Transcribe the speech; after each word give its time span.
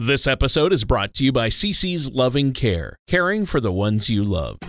This 0.00 0.28
episode 0.28 0.72
is 0.72 0.84
brought 0.84 1.12
to 1.14 1.24
you 1.24 1.32
by 1.32 1.48
CC's 1.48 2.14
Loving 2.14 2.52
Care, 2.52 3.00
caring 3.08 3.44
for 3.44 3.60
the 3.60 3.72
ones 3.72 4.08
you 4.08 4.22
love. 4.22 4.60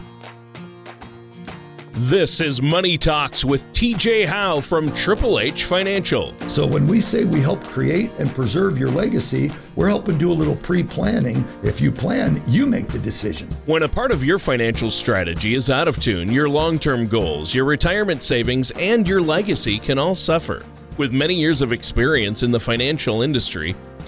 This 1.92 2.42
is 2.42 2.64
Money 2.64 2.98
Talks 2.98 3.46
with 3.46 3.64
TJ 3.72 4.26
Howe 4.26 4.60
from 4.60 4.90
Triple 4.94 5.40
H 5.40 5.66
Financial. 5.66 6.34
So 6.48 6.66
when 6.66 6.88
we 6.88 7.00
say 7.00 7.26
we 7.26 7.42
help 7.42 7.64
create 7.64 8.10
and 8.18 8.28
preserve 8.32 8.80
your 8.80 8.90
legacy, 8.90 9.52
we're 9.76 9.88
helping 9.88 10.18
do 10.18 10.32
a 10.32 10.34
little 10.34 10.56
pre-planning. 10.56 11.46
If 11.62 11.80
you 11.80 11.92
plan, 11.92 12.42
you 12.48 12.66
make 12.66 12.88
the 12.88 12.98
decision. 12.98 13.50
When 13.68 13.84
a 13.84 13.88
part 13.88 14.10
of 14.10 14.24
your 14.24 14.40
financial 14.40 14.90
strategy 14.90 15.54
is 15.54 15.70
out 15.70 15.88
of 15.88 16.02
tune, 16.02 16.32
your 16.32 16.50
long-term 16.50 17.08
goals, 17.08 17.54
your 17.54 17.66
retirement 17.66 18.24
savings, 18.24 18.72
and 18.72 19.08
your 19.08 19.22
legacy 19.22 19.78
can 19.78 20.00
all 20.00 20.16
suffer. 20.16 20.64
With 20.98 21.14
many 21.14 21.36
years 21.36 21.62
of 21.62 21.72
experience 21.72 22.42
in 22.42 22.52
the 22.52 22.60
financial 22.60 23.22
industry, 23.22 23.76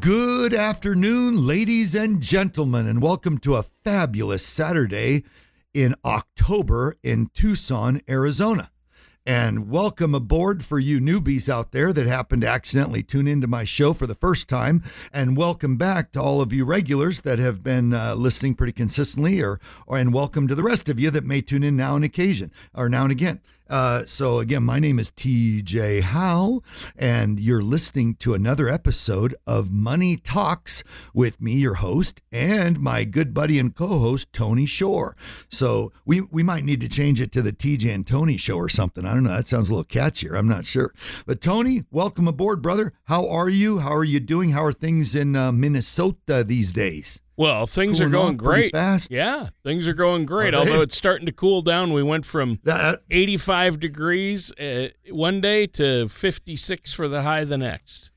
Good 0.00 0.54
afternoon, 0.54 1.46
ladies 1.46 1.94
and 1.94 2.20
gentlemen, 2.20 2.86
and 2.86 3.02
welcome 3.02 3.38
to 3.38 3.56
a 3.56 3.62
fabulous 3.62 4.46
Saturday 4.46 5.24
in 5.74 5.94
October 6.04 6.96
in 7.02 7.30
Tucson, 7.34 8.00
Arizona. 8.08 8.70
And 9.24 9.70
welcome 9.70 10.14
aboard 10.14 10.64
for 10.64 10.78
you 10.78 11.00
newbies 11.00 11.48
out 11.48 11.72
there 11.72 11.92
that 11.92 12.06
happen 12.06 12.40
to 12.40 12.48
accidentally 12.48 13.02
tune 13.02 13.28
into 13.28 13.46
my 13.46 13.64
show 13.64 13.92
for 13.92 14.06
the 14.06 14.14
first 14.14 14.48
time. 14.48 14.82
And 15.12 15.36
welcome 15.36 15.76
back 15.76 16.12
to 16.12 16.20
all 16.20 16.40
of 16.40 16.52
you 16.52 16.64
regulars 16.64 17.20
that 17.20 17.38
have 17.38 17.62
been 17.62 17.94
uh, 17.94 18.14
listening 18.14 18.54
pretty 18.54 18.72
consistently, 18.72 19.40
or, 19.40 19.60
or 19.86 19.98
and 19.98 20.12
welcome 20.12 20.48
to 20.48 20.54
the 20.54 20.64
rest 20.64 20.88
of 20.88 20.98
you 20.98 21.10
that 21.10 21.24
may 21.24 21.40
tune 21.40 21.62
in 21.62 21.76
now 21.76 21.96
and 21.96 22.04
occasion 22.04 22.50
or 22.74 22.88
now 22.88 23.02
and 23.02 23.12
again. 23.12 23.40
Uh, 23.68 24.04
so, 24.04 24.38
again, 24.38 24.62
my 24.62 24.78
name 24.78 24.98
is 24.98 25.10
TJ 25.10 26.02
Howe, 26.02 26.62
and 26.96 27.40
you're 27.40 27.62
listening 27.62 28.14
to 28.16 28.34
another 28.34 28.68
episode 28.68 29.34
of 29.46 29.70
Money 29.70 30.16
Talks 30.16 30.84
with 31.14 31.40
me, 31.40 31.54
your 31.54 31.74
host, 31.74 32.20
and 32.30 32.80
my 32.80 33.04
good 33.04 33.32
buddy 33.32 33.58
and 33.58 33.74
co 33.74 33.98
host, 33.98 34.32
Tony 34.32 34.66
Shore. 34.66 35.16
So, 35.48 35.92
we, 36.04 36.20
we 36.20 36.42
might 36.42 36.64
need 36.64 36.80
to 36.80 36.88
change 36.88 37.20
it 37.20 37.32
to 37.32 37.42
the 37.42 37.52
TJ 37.52 37.94
and 37.94 38.06
Tony 38.06 38.36
show 38.36 38.56
or 38.56 38.68
something. 38.68 39.06
I 39.06 39.14
don't 39.14 39.24
know. 39.24 39.36
That 39.36 39.46
sounds 39.46 39.70
a 39.70 39.74
little 39.74 39.84
catchier. 39.84 40.36
I'm 40.36 40.48
not 40.48 40.66
sure. 40.66 40.92
But, 41.26 41.40
Tony, 41.40 41.84
welcome 41.90 42.28
aboard, 42.28 42.60
brother. 42.62 42.92
How 43.04 43.28
are 43.28 43.48
you? 43.48 43.78
How 43.78 43.94
are 43.94 44.04
you 44.04 44.20
doing? 44.20 44.50
How 44.50 44.64
are 44.64 44.72
things 44.72 45.16
in 45.16 45.34
uh, 45.34 45.52
Minnesota 45.52 46.44
these 46.44 46.72
days? 46.72 47.20
Well, 47.42 47.66
things 47.66 48.00
are 48.00 48.08
going 48.08 48.36
great. 48.36 48.72
fast. 48.72 49.10
Yeah, 49.10 49.48
things 49.64 49.88
are 49.88 49.94
going 49.94 50.26
great. 50.26 50.54
Are? 50.54 50.58
Although 50.58 50.82
it's 50.82 50.96
starting 50.96 51.26
to 51.26 51.32
cool 51.32 51.60
down. 51.60 51.92
We 51.92 52.02
went 52.04 52.24
from 52.24 52.60
That, 52.62 53.00
85 53.10 53.80
degrees 53.80 54.52
uh, 54.60 54.90
one 55.10 55.40
day 55.40 55.66
to 55.66 56.06
56 56.08 56.92
for 56.92 57.08
the 57.08 57.22
high 57.22 57.42
the 57.42 57.58
next. 57.58 58.12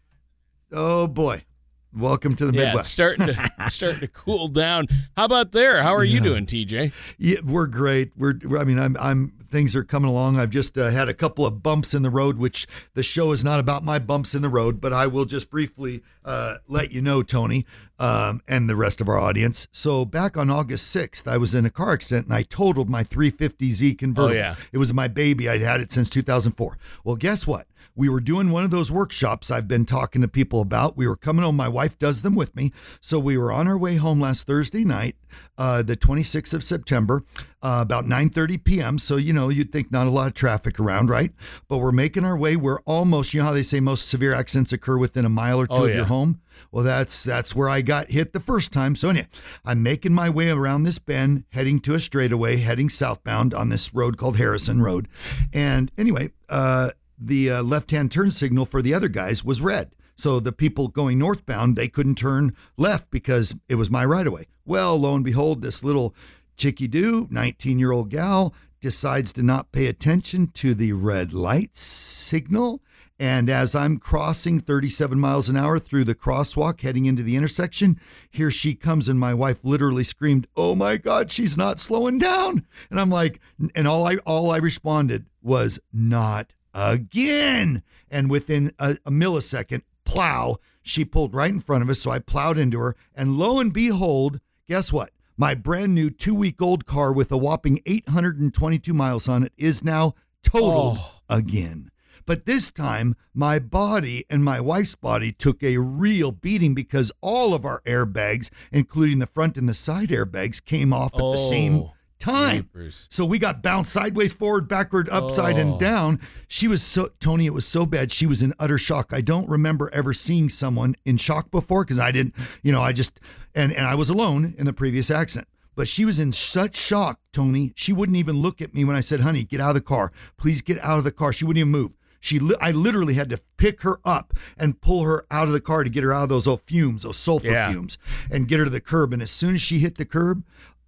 oh, 0.72 1.08
boy. 1.08 1.44
Welcome 1.92 2.36
to 2.36 2.46
the 2.46 2.54
Yeah, 2.54 2.60
it's 2.62 2.68
Midwest. 2.68 2.92
starting 2.92 3.26
to 3.28 3.52
starting 3.70 4.02
to 4.02 4.08
cool 4.10 4.48
down. 4.50 4.88
How 5.18 5.26
about 5.26 5.54
there? 5.54 5.82
How 5.82 5.96
are 5.96 6.04
you 6.04 6.20
doing, 6.20 6.46
TJ? 6.46 6.92
Yeah, 7.18 7.38
we're 7.44 7.68
great. 7.68 8.12
We're, 8.18 8.34
we're- 8.44 8.60
I 8.62 8.64
mean, 8.66 8.78
I'm, 8.80 8.96
I'm. 9.00 9.32
Things 9.50 9.76
are 9.76 9.84
coming 9.84 10.10
along. 10.10 10.40
I've 10.40 10.50
just 10.50 10.78
uh, 10.78 10.90
had 10.90 11.10
a 11.10 11.14
couple 11.14 11.46
of 11.46 11.64
bumps 11.64 11.94
in 11.94 12.04
the 12.04 12.10
road, 12.10 12.38
which 12.38 12.68
the 12.94 13.04
show 13.04 13.32
is 13.32 13.44
not 13.44 13.60
about 13.60 13.84
my 13.84 14.00
bumps 14.00 14.36
in 14.36 14.42
the 14.42 14.50
road, 14.50 14.82
but 14.82 14.94
I 14.94 15.08
will 15.08 15.26
just 15.26 15.50
briefly 15.50 16.02
uh, 16.24 16.56
let 16.68 16.92
you 16.92 17.02
know, 17.02 17.24
Tony, 17.24 17.66
um, 18.00 18.42
and 18.48 18.70
the 18.70 18.76
rest 18.76 19.02
of 19.02 19.08
our 19.08 19.20
audience. 19.20 19.68
So 19.72 20.06
back 20.06 20.38
on 20.38 20.50
August 20.50 20.96
6th, 20.96 21.28
I 21.28 21.38
was 21.38 21.54
in 21.54 21.66
a 21.66 21.70
car 21.70 21.94
accident 21.94 22.28
and 22.28 22.36
I 22.36 22.44
totaled 22.44 22.90
my 22.90 23.04
350Z 23.04 23.98
convertible. 23.98 24.36
Oh, 24.36 24.38
yeah. 24.38 24.56
It 24.72 24.78
was 24.78 24.94
my 24.94 25.08
baby. 25.08 25.48
I'd 25.48 25.62
had 25.62 25.82
it 25.82 25.92
since 25.92 26.10
2004. 26.10 26.78
Well, 27.04 27.16
guess 27.16 27.46
what? 27.48 27.68
We 27.96 28.10
were 28.10 28.20
doing 28.20 28.52
one 28.52 28.64
of 28.66 28.72
those 28.72 28.92
workshops 28.92 29.50
I've 29.50 29.68
been 29.68 29.86
talking 29.86 30.22
to 30.22 30.28
people 30.28 30.60
about. 30.62 30.98
We 30.98 31.08
were 31.08 31.16
coming 31.16 31.44
home. 31.44 31.56
My 31.56 31.70
wife 31.70 31.98
does 31.98 32.22
them 32.24 32.36
with 32.36 32.56
me. 32.56 32.72
So 33.02 33.20
we 33.20 33.38
were 33.38 33.52
on 33.52 33.68
our 33.68 33.78
way 33.78 33.96
home 33.96 34.20
last 34.20 34.46
Thursday 34.46 34.84
night, 34.84 35.16
uh, 35.58 35.82
the 35.82 35.96
26th 35.96 36.54
of 36.54 36.64
September, 36.64 37.24
uh, 37.64 37.80
about 37.82 38.06
9:30 38.06 38.64
p.m. 38.64 38.98
So 38.98 39.16
you 39.16 39.32
know 39.34 39.48
you'd 39.50 39.72
think 39.72 39.92
not 39.92 40.08
a 40.08 40.10
lot 40.10 40.28
of 40.28 40.34
traffic 40.34 40.80
around, 40.80 41.10
right? 41.10 41.32
But 41.70 41.78
we're 41.78 41.92
making 41.94 42.26
our 42.26 42.38
way. 42.38 42.56
We're 42.58 42.82
almost. 42.82 43.34
You 43.34 43.40
know 43.40 43.46
how 43.48 43.54
they 43.54 43.64
say 43.64 43.80
most 43.80 44.10
severe 44.10 44.34
accidents 44.34 44.74
occur 44.74 44.98
within 44.98 45.24
a 45.26 45.30
mile 45.30 45.60
or 45.60 45.66
two 45.68 45.74
Oh, 45.76 45.84
of 45.86 45.90
yeah. 45.90 45.96
your 45.98 46.06
home. 46.06 46.42
Well, 46.72 46.84
that's 46.84 47.24
that's 47.24 47.56
where 47.56 47.70
I 47.70 47.82
got 47.82 48.12
hit 48.12 48.34
the 48.34 48.40
first 48.40 48.72
time. 48.74 48.96
So 48.96 49.10
anyway, 49.10 49.28
I'm 49.64 49.82
making 49.82 50.14
my 50.14 50.30
way 50.30 50.50
around 50.50 50.84
this 50.84 51.00
bend, 51.00 51.46
heading 51.52 51.80
to 51.82 51.94
a 51.96 52.00
straightaway, 52.00 52.58
heading 52.58 52.90
southbound 52.90 53.54
on 53.54 53.70
this 53.70 53.94
road 53.94 54.18
called 54.18 54.38
Harrison 54.38 54.82
Road. 54.82 55.08
And 55.54 55.92
anyway, 55.98 56.32
uh, 56.50 56.92
the 57.18 57.50
uh, 57.50 57.64
left-hand 57.64 58.12
turn 58.12 58.32
signal 58.32 58.66
for 58.66 58.82
the 58.82 58.94
other 58.94 59.08
guys 59.08 59.44
was 59.44 59.62
red. 59.62 59.92
So 60.16 60.40
the 60.40 60.52
people 60.52 60.88
going 60.88 61.20
northbound, 61.20 61.76
they 61.76 61.88
couldn't 61.88 62.16
turn 62.16 62.56
left 62.78 63.12
because 63.12 63.56
it 63.68 63.76
was 63.76 63.90
my 63.90 64.06
right 64.06 64.26
of 64.26 64.34
way. 64.34 64.48
Well, 64.66 64.98
lo 64.98 65.14
and 65.16 65.24
behold, 65.24 65.62
this 65.62 65.84
little 65.84 66.16
chickie 66.56 66.88
doo, 66.88 67.28
19 67.30 67.80
year 67.80 67.92
old 67.92 68.10
gal, 68.10 68.54
decides 68.80 69.34
to 69.34 69.44
not 69.44 69.72
pay 69.72 69.88
attention 69.88 70.48
to 70.48 70.74
the 70.74 70.94
red 70.94 71.34
light 71.34 71.76
signal. 71.76 72.82
And 73.18 73.50
as 73.50 73.76
I'm 73.76 73.98
crossing 73.98 74.60
37 74.60 75.18
miles 75.20 75.48
an 75.48 75.56
hour 75.56 75.80
through 75.80 76.04
the 76.04 76.16
crosswalk 76.16 76.82
heading 76.82 77.06
into 77.06 77.24
the 77.24 77.38
intersection, 77.38 78.00
here 78.30 78.52
she 78.52 78.76
comes, 78.76 79.08
and 79.08 79.18
my 79.18 79.34
wife 79.34 79.64
literally 79.64 80.04
screamed, 80.04 80.48
"Oh 80.58 80.76
my 80.76 80.98
God, 80.98 81.32
she's 81.32 81.58
not 81.58 81.80
slowing 81.80 82.20
down!" 82.20 82.66
And 82.90 83.00
I'm 83.00 83.10
like, 83.10 83.40
and 83.74 83.88
all 83.88 84.06
I 84.06 84.18
all 84.26 84.52
I 84.52 84.58
responded 84.58 85.28
was, 85.42 85.80
"Not 85.94 86.54
again!" 86.76 87.82
And 88.12 88.30
within 88.30 88.72
a, 88.80 88.98
a 89.06 89.12
millisecond, 89.12 89.82
plow, 90.04 90.58
she 90.84 91.04
pulled 91.06 91.34
right 91.34 91.50
in 91.52 91.60
front 91.60 91.82
of 91.84 91.90
us. 91.90 92.00
So 92.00 92.12
I 92.12 92.20
plowed 92.20 92.58
into 92.58 92.78
her, 92.80 92.96
and 93.16 93.38
lo 93.38 93.60
and 93.60 93.74
behold, 93.74 94.40
guess 94.68 94.94
what? 94.94 95.10
My 95.38 95.54
brand 95.56 95.94
new 95.96 96.10
two 96.10 96.36
week 96.36 96.62
old 96.62 96.86
car 96.86 97.12
with 97.12 97.32
a 97.32 97.38
whopping 97.38 97.80
822 97.86 98.94
miles 98.94 99.28
on 99.28 99.44
it 99.44 99.54
is 99.58 99.84
now 99.84 100.14
totaled 100.44 100.98
Oh. 101.00 101.20
again. 101.30 101.90
But 102.28 102.46
this 102.48 102.72
time, 102.72 103.16
my 103.36 103.60
body 103.60 104.26
and 104.32 104.44
my 104.44 104.60
wife's 104.60 104.96
body 104.96 105.32
took 105.32 105.62
a 105.62 105.78
real 105.78 106.32
beating 106.32 106.74
because 106.74 107.12
all 107.22 107.54
of 107.54 107.66
our 107.66 107.82
airbags, 107.86 108.50
including 108.72 109.20
the 109.20 109.28
front 109.28 109.58
and 109.58 109.70
the 109.70 109.76
side 109.76 110.10
airbags, 110.10 110.64
came 110.64 110.92
off 110.92 111.14
at 111.14 111.20
the 111.20 111.38
same 111.38 111.76
Oh, 111.76 111.94
time. 112.20 112.70
So 113.10 113.26
we 113.26 113.38
got 113.40 113.62
bounced 113.62 113.92
sideways, 113.92 114.34
forward, 114.34 114.68
backward, 114.68 115.10
upside, 115.10 115.58
Oh. 115.58 115.62
and 115.62 115.80
down. 115.80 116.20
She 116.48 116.68
was 116.68 116.82
so, 116.82 117.10
Tony, 117.20 117.46
it 117.46 117.54
was 117.54 117.66
so 117.68 117.86
bad. 117.86 118.12
She 118.12 118.26
was 118.26 118.42
in 118.42 118.54
utter 118.60 118.78
shock. 118.78 119.12
I 119.14 119.22
don't 119.22 119.50
remember 119.50 119.90
ever 119.94 120.14
seeing 120.14 120.50
someone 120.50 120.96
in 121.06 121.18
shock 121.18 121.52
before 121.52 121.84
because 121.84 122.00
I 122.00 122.12
didn't, 122.12 122.36
you 122.64 122.72
know, 122.72 122.82
I 122.82 122.92
just, 122.94 123.20
and, 123.54 123.72
and 123.74 123.86
I 123.86 123.96
was 123.96 124.10
alone 124.10 124.56
in 124.58 124.66
the 124.66 124.74
previous 124.74 125.12
accident. 125.12 125.48
But 125.76 125.88
she 125.90 126.06
was 126.06 126.20
in 126.20 126.32
such 126.32 126.78
shock, 126.78 127.20
Tony. 127.34 127.74
She 127.76 127.92
wouldn't 127.92 128.18
even 128.18 128.38
look 128.42 128.62
at 128.62 128.74
me 128.74 128.86
when 128.86 128.96
I 128.96 129.02
said, 129.02 129.20
honey, 129.22 129.44
get 129.44 129.60
out 129.60 129.70
of 129.70 129.76
the 129.76 129.82
car. 129.82 130.14
Please 130.38 130.62
get 130.62 130.80
out 130.80 130.98
of 130.98 131.04
the 131.04 131.12
car. 131.12 131.34
She 131.34 131.44
wouldn't 131.44 131.60
even 131.60 131.72
move. 131.72 131.98
She, 132.22 132.40
li- 132.40 132.56
I 132.60 132.72
literally 132.72 133.14
had 133.16 133.30
to 133.30 133.40
pick 133.58 133.82
her 133.82 134.00
up 134.06 134.34
and 134.58 134.80
pull 134.82 135.04
her 135.04 135.28
out 135.30 135.48
of 135.48 135.54
the 135.54 135.60
car 135.62 135.84
to 135.84 135.90
get 135.92 136.04
her 136.04 136.12
out 136.14 136.24
of 136.24 136.30
those 136.30 136.48
old 136.48 136.62
fumes, 136.66 137.04
those 137.04 137.18
sulfur 137.18 137.48
Yeah. 137.52 137.72
fumes, 137.72 137.98
and 138.32 138.48
get 138.48 138.58
her 138.60 138.64
to 138.66 138.72
the 138.72 138.82
curb. 138.82 139.14
And 139.14 139.22
as 139.22 139.30
soon 139.30 139.54
as 139.54 139.62
she 139.62 139.78
hit 139.80 139.98
the 139.98 140.06
curb, 140.06 140.44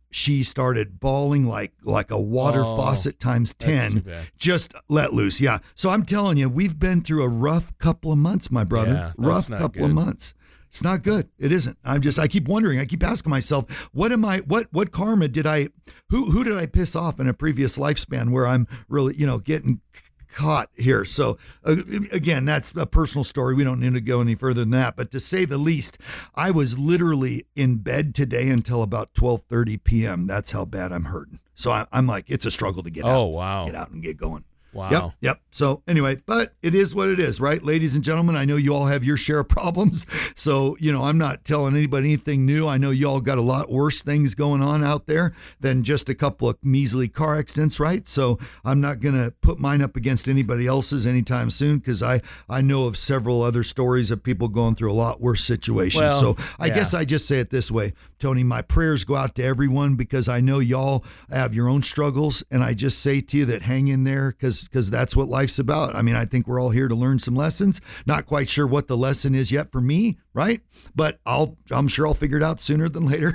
she 0.10 0.44
started 0.44 1.00
bawling 1.00 1.46
like 1.46 1.74
like 1.84 2.12
a 2.12 2.20
water 2.20 2.64
Oh, 2.64 2.78
faucet 2.78 3.20
times 3.20 3.54
10 3.54 4.04
just 4.38 4.74
let 4.90 5.14
loose 5.14 5.42
yeah. 5.42 5.60
So 5.76 5.90
i'm 5.90 6.04
telling 6.04 6.38
you 6.38 6.48
we've 6.50 6.80
been 6.80 7.02
through 7.02 7.24
a 7.24 7.30
rough 7.30 7.78
couple 7.78 8.12
of 8.12 8.18
months 8.18 8.50
my 8.52 8.64
brother. 8.64 8.94
Yeah, 8.94 9.12
rough 9.18 9.50
couple 9.50 9.84
of 9.86 9.92
months. 9.92 10.34
It's 10.70 10.84
not 10.84 11.02
good. 11.02 11.30
It 11.40 11.52
isn't. 11.54 11.78
I'm 11.86 12.02
just 12.02 12.20
i 12.20 12.28
keep 12.28 12.48
wondering. 12.48 12.78
I 12.80 12.86
keep 12.86 13.02
asking 13.04 13.30
myself 13.30 13.90
what 13.94 14.12
am 14.12 14.26
i 14.26 14.40
what 14.40 14.68
what 14.72 14.92
karma 14.92 15.28
did 15.28 15.46
i 15.48 15.70
who 16.10 16.32
who 16.32 16.44
did 16.44 16.58
i 16.58 16.66
piss 16.66 16.96
off 16.96 17.20
in 17.20 17.28
a 17.28 17.34
previous 17.34 17.78
lifespan 17.78 18.32
where 18.32 18.46
i'm 18.48 18.68
really 18.90 19.16
you 19.18 19.26
know 19.26 19.40
getting 19.40 19.80
caught 20.38 20.70
here. 20.76 21.04
So 21.04 21.38
uh, 21.66 21.78
again 22.12 22.46
that's 22.46 22.76
a 22.76 22.86
personal 22.86 23.24
story. 23.24 23.56
We 23.56 23.64
don't 23.64 23.80
need 23.80 23.94
to 23.96 24.02
go 24.02 24.22
any 24.22 24.36
further 24.36 24.62
than 24.62 24.70
that. 24.72 24.96
But 24.96 25.10
to 25.12 25.20
say 25.20 25.46
the 25.46 25.58
least 25.58 25.98
i 26.36 26.52
was 26.52 26.78
literally 26.78 27.46
in 27.56 27.78
bed 27.78 28.14
today 28.14 28.50
until 28.50 28.84
about 28.84 29.14
12:30 29.16 29.84
p.m. 29.84 30.28
that's 30.28 30.52
how 30.52 30.64
bad 30.66 30.92
i'm 30.92 31.06
hurting. 31.06 31.40
So 31.56 31.72
I, 31.72 31.88
i'm 31.92 32.06
like 32.08 32.26
it's 32.28 32.46
a 32.46 32.52
struggle 32.52 32.84
to 32.84 32.90
get 32.92 33.04
out 33.06 33.14
Oh, 33.18 33.26
wow. 33.26 33.66
get 33.66 33.76
out 33.76 33.90
and 33.92 34.02
get 34.04 34.18
going 34.18 34.44
Wow. 34.78 34.92
Yep. 34.92 35.12
Yep. 35.22 35.42
So 35.50 35.82
anyway, 35.88 36.22
but 36.28 36.54
it 36.62 36.76
is 36.76 36.94
what 36.94 37.10
it 37.10 37.20
is, 37.20 37.42
right? 37.42 37.64
Ladies 37.64 37.96
and 37.96 38.04
gentlemen, 38.04 38.36
I 38.36 38.46
know 38.46 38.58
you 38.58 38.76
all 38.76 38.86
have 38.86 39.04
your 39.04 39.18
share 39.18 39.40
of 39.40 39.50
problems. 39.50 40.06
So, 40.36 40.78
you 40.80 40.92
know, 40.92 41.04
I'm 41.04 41.18
not 41.18 41.44
telling 41.44 41.76
anybody 41.76 42.10
anything 42.10 42.46
new. 42.46 42.68
I 42.68 42.78
know 42.78 42.92
you 42.92 43.10
all 43.10 43.20
got 43.20 43.40
a 43.40 43.42
lot 43.42 43.72
worse 43.72 44.04
things 44.04 44.36
going 44.36 44.62
on 44.62 44.84
out 44.84 45.08
there 45.08 45.34
than 45.60 45.82
just 45.82 46.10
a 46.10 46.16
couple 46.16 46.48
of 46.48 46.58
measly 46.64 47.08
car 47.08 47.40
accidents, 47.40 47.80
right? 47.80 48.08
So 48.08 48.38
I'm 48.64 48.80
not 48.80 49.00
going 49.00 49.16
to 49.16 49.32
put 49.42 49.60
mine 49.60 49.82
up 49.82 49.96
against 49.96 50.28
anybody 50.28 50.68
else's 50.68 51.08
anytime 51.08 51.50
soon 51.50 51.80
because 51.80 52.04
I, 52.04 52.22
I 52.48 52.62
know 52.62 52.86
of 52.86 52.96
several 52.96 53.42
other 53.42 53.64
stories 53.64 54.12
of 54.12 54.22
people 54.22 54.48
going 54.48 54.76
through 54.76 54.92
a 54.92 54.94
lot 54.94 55.20
worse 55.20 55.44
situations. 55.44 56.02
Well, 56.02 56.36
so 56.36 56.56
I 56.60 56.68
yeah. 56.68 56.76
guess 56.76 56.94
I 56.94 57.04
just 57.04 57.28
say 57.28 57.40
it 57.40 57.50
this 57.50 57.72
way, 57.72 57.94
Tony, 58.20 58.44
my 58.44 58.62
prayers 58.62 59.04
go 59.04 59.16
out 59.16 59.36
to 59.36 59.44
everyone 59.44 59.96
because 59.96 60.28
I 60.28 60.40
know 60.40 60.60
y'all 60.60 61.06
have 61.30 61.54
your 61.54 61.70
own 61.70 61.82
struggles. 61.82 62.44
And 62.50 62.64
I 62.64 62.74
just 62.74 63.00
say 63.00 63.22
to 63.22 63.38
you 63.38 63.46
that 63.46 63.64
hang 63.64 63.88
in 63.88 64.04
there 64.04 64.32
because 64.32 64.90
that's 64.90 65.16
what 65.16 65.28
life's 65.28 65.60
about. 65.60 65.96
I 65.96 66.02
mean, 66.02 66.16
I 66.16 66.26
think 66.26 66.48
we're 66.48 66.62
all 66.62 66.72
here 66.72 66.88
to 66.88 66.96
learn 66.96 67.20
some 67.20 67.36
lessons. 67.36 67.82
Not 68.06 68.26
quite 68.26 68.50
sure 68.50 68.68
what 68.68 68.88
the 68.88 68.98
lesson 68.98 69.36
is 69.36 69.52
yet 69.52 69.72
for 69.72 69.82
me, 69.82 70.18
right? 70.34 70.62
But 70.96 71.20
I'll 71.26 71.58
I'm 71.72 71.88
sure 71.88 72.08
I'll 72.08 72.14
figure 72.14 72.38
it 72.38 72.44
out 72.44 72.60
sooner 72.60 72.90
than 72.90 73.06
later. 73.10 73.34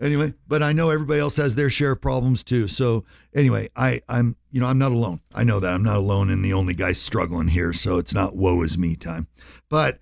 anyway, 0.00 0.34
but 0.46 0.62
I 0.62 0.72
know 0.72 0.90
everybody 0.90 1.20
else 1.20 1.36
has 1.36 1.54
their 1.54 1.70
share 1.70 1.92
of 1.92 2.00
problems 2.00 2.42
too. 2.42 2.68
So 2.68 3.04
anyway, 3.34 3.68
I 3.76 4.00
I'm 4.08 4.36
you 4.50 4.60
know 4.60 4.66
I'm 4.66 4.78
not 4.78 4.92
alone. 4.92 5.20
I 5.34 5.44
know 5.44 5.60
that 5.60 5.72
I'm 5.72 5.82
not 5.82 5.96
alone 5.96 6.30
and 6.30 6.44
the 6.44 6.52
only 6.52 6.74
guy 6.74 6.92
struggling 6.92 7.48
here. 7.48 7.72
So 7.72 7.98
it's 7.98 8.14
not 8.14 8.36
woe 8.36 8.62
is 8.62 8.78
me 8.78 8.96
time. 8.96 9.26
But 9.68 9.98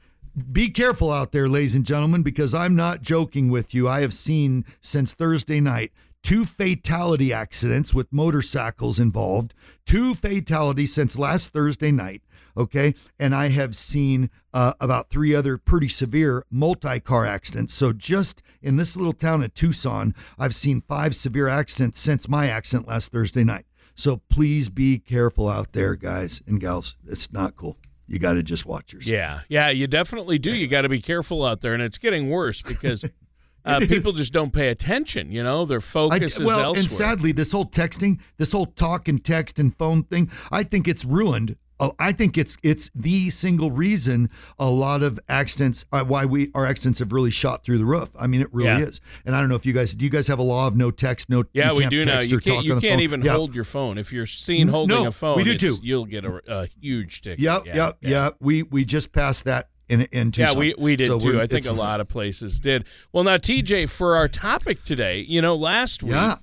be 0.53 0.69
careful 0.69 1.11
out 1.11 1.33
there, 1.33 1.49
ladies 1.49 1.75
and 1.75 1.85
gentlemen, 1.85 2.23
because 2.23 2.55
I'm 2.55 2.77
not 2.77 3.03
joking 3.03 3.49
with 3.51 3.75
you. 3.75 3.89
I 3.89 4.01
have 4.01 4.13
seen 4.13 4.65
since 4.81 5.15
Thursday 5.15 5.61
night 5.61 5.93
two 6.23 6.45
fatality 6.45 7.33
accidents 7.33 7.95
with 7.95 8.13
motorcycles 8.13 9.01
involved, 9.01 9.55
two 9.87 10.15
fatalities 10.15 10.93
since 10.93 11.19
last 11.19 11.53
Thursday 11.53 11.91
night. 11.91 12.23
Okay. 12.57 12.95
And 13.19 13.35
I 13.35 13.49
have 13.49 13.77
seen 13.77 14.29
uh, 14.53 14.75
about 14.81 15.09
three 15.09 15.35
other 15.35 15.57
pretty 15.57 15.89
severe 15.89 16.45
multi 16.51 17.01
car 17.01 17.25
accidents. 17.25 17.73
So 17.73 17.93
just 17.93 18.43
in 18.61 18.77
this 18.77 18.97
little 18.97 19.13
town 19.13 19.43
of 19.43 19.55
Tucson, 19.55 20.15
I've 20.39 20.55
seen 20.55 20.81
five 20.81 21.15
severe 21.15 21.49
accidents 21.49 22.01
since 22.01 22.29
my 22.29 22.49
accident 22.49 22.89
last 22.89 23.13
Thursday 23.13 23.45
night. 23.45 23.67
So 23.95 24.23
please 24.29 24.69
be 24.69 24.99
careful 24.99 25.49
out 25.49 25.73
there, 25.73 25.95
guys 25.95 26.43
and 26.47 26.61
gals. 26.61 26.97
It's 27.07 27.33
not 27.33 27.57
cool. 27.57 27.77
You 28.11 28.19
got 28.19 28.33
to 28.33 28.43
just 28.43 28.67
watch 28.67 28.93
yourself. 28.93 29.13
Yeah, 29.13 29.41
yeah, 29.49 29.69
you 29.69 29.87
definitely 29.87 30.41
do. 30.41 30.53
You 30.53 30.67
got 30.67 30.83
to 30.83 30.89
be 30.89 31.01
careful 31.01 31.45
out 31.45 31.61
there, 31.61 31.75
and 31.75 31.83
it's 31.83 31.97
getting 31.97 32.29
worse 32.29 32.61
because 32.61 33.05
uh, 33.65 33.79
people 33.87 34.11
just 34.11 34.33
don't 34.33 34.53
pay 34.53 34.69
attention. 34.69 35.31
You 35.31 35.45
know, 35.45 35.65
their 35.65 35.79
I, 35.79 35.81
focus 35.81 36.41
is 36.41 36.45
well, 36.45 36.59
elsewhere. 36.59 36.81
and 36.81 36.91
sadly, 36.91 37.31
this 37.31 37.53
whole 37.53 37.67
texting, 37.67 38.19
this 38.37 38.51
whole 38.51 38.67
talk 38.67 39.07
and 39.07 39.25
text 39.25 39.61
and 39.61 39.77
phone 39.79 40.03
thing, 40.03 40.29
I 40.51 40.65
think 40.65 40.89
it's 40.89 41.05
ruined. 41.05 41.57
Uh, 41.81 41.91
I 41.99 42.13
think 42.13 42.39
it's 42.39 42.57
it's 42.63 42.91
the 42.95 43.31
single 43.31 43.71
reason 43.73 44.31
a 44.59 44.71
lot 44.71 45.03
of 45.03 45.19
accidents 45.29 45.85
uh, 45.93 46.05
why 46.05 46.25
we 46.27 46.51
our 46.55 46.67
accidents 46.67 46.99
have 47.01 47.13
really 47.13 47.31
shot 47.33 47.65
through 47.65 47.79
the 47.79 47.85
roof. 47.85 48.11
I 48.19 48.27
mean, 48.29 48.41
it 48.43 48.49
really 48.53 48.69
Yeah. 48.69 48.79
is. 48.89 49.01
And 49.25 49.35
I 49.35 49.41
don't 49.41 49.49
know 49.49 49.57
if 49.57 49.67
you 49.67 49.73
guys 49.73 49.95
do. 49.95 50.05
You 50.05 50.11
guys 50.11 50.29
have 50.29 50.39
a 50.39 50.43
law 50.43 50.67
of 50.69 50.77
no 50.77 50.91
text, 50.91 51.29
no. 51.31 51.43
yeah, 51.53 51.71
you 51.71 51.75
we 51.77 51.81
can't 51.83 51.91
do 51.91 52.05
now. 52.05 52.15
text 52.15 52.31
You 52.31 52.39
can't. 52.39 52.65
You 52.65 52.81
can't 52.81 53.01
even 53.01 53.23
Yeah. 53.23 53.33
hold 53.33 53.55
your 53.55 53.65
phone 53.65 53.99
if 53.99 54.13
you're 54.13 54.27
seen 54.27 54.69
holding 54.69 55.03
no, 55.03 55.09
a 55.09 55.13
phone. 55.13 55.37
we 55.37 55.43
do 55.45 55.57
too. 55.57 55.77
You'll 55.83 56.05
get 56.07 56.25
a, 56.25 56.41
a 56.47 56.69
huge 56.81 57.23
ticket. 57.23 57.41
Yep, 57.41 57.67
yeah, 57.67 57.75
yep, 57.77 57.97
yeah. 58.03 58.11
yeah. 58.11 58.31
We 58.41 58.63
we 58.63 58.85
just 58.85 59.13
passed 59.13 59.45
that 59.47 59.71
in 59.89 60.03
in 60.13 60.33
Yeah, 60.37 60.55
we, 60.55 60.75
we 60.79 60.97
did 60.97 61.07
So 61.07 61.19
too. 61.19 61.41
I 61.41 61.47
think 61.47 61.67
a 61.67 61.73
lot 61.73 62.01
of 62.01 62.09
places 62.09 62.61
did. 62.61 62.85
Well, 63.13 63.25
now, 63.25 63.39
TJ, 63.39 63.91
for 63.91 64.17
our 64.17 64.29
topic 64.29 64.85
today, 64.85 65.21
you 65.27 65.43
know, 65.43 65.57
last 65.57 66.03
week 66.03 66.13
Yeah. 66.13 66.37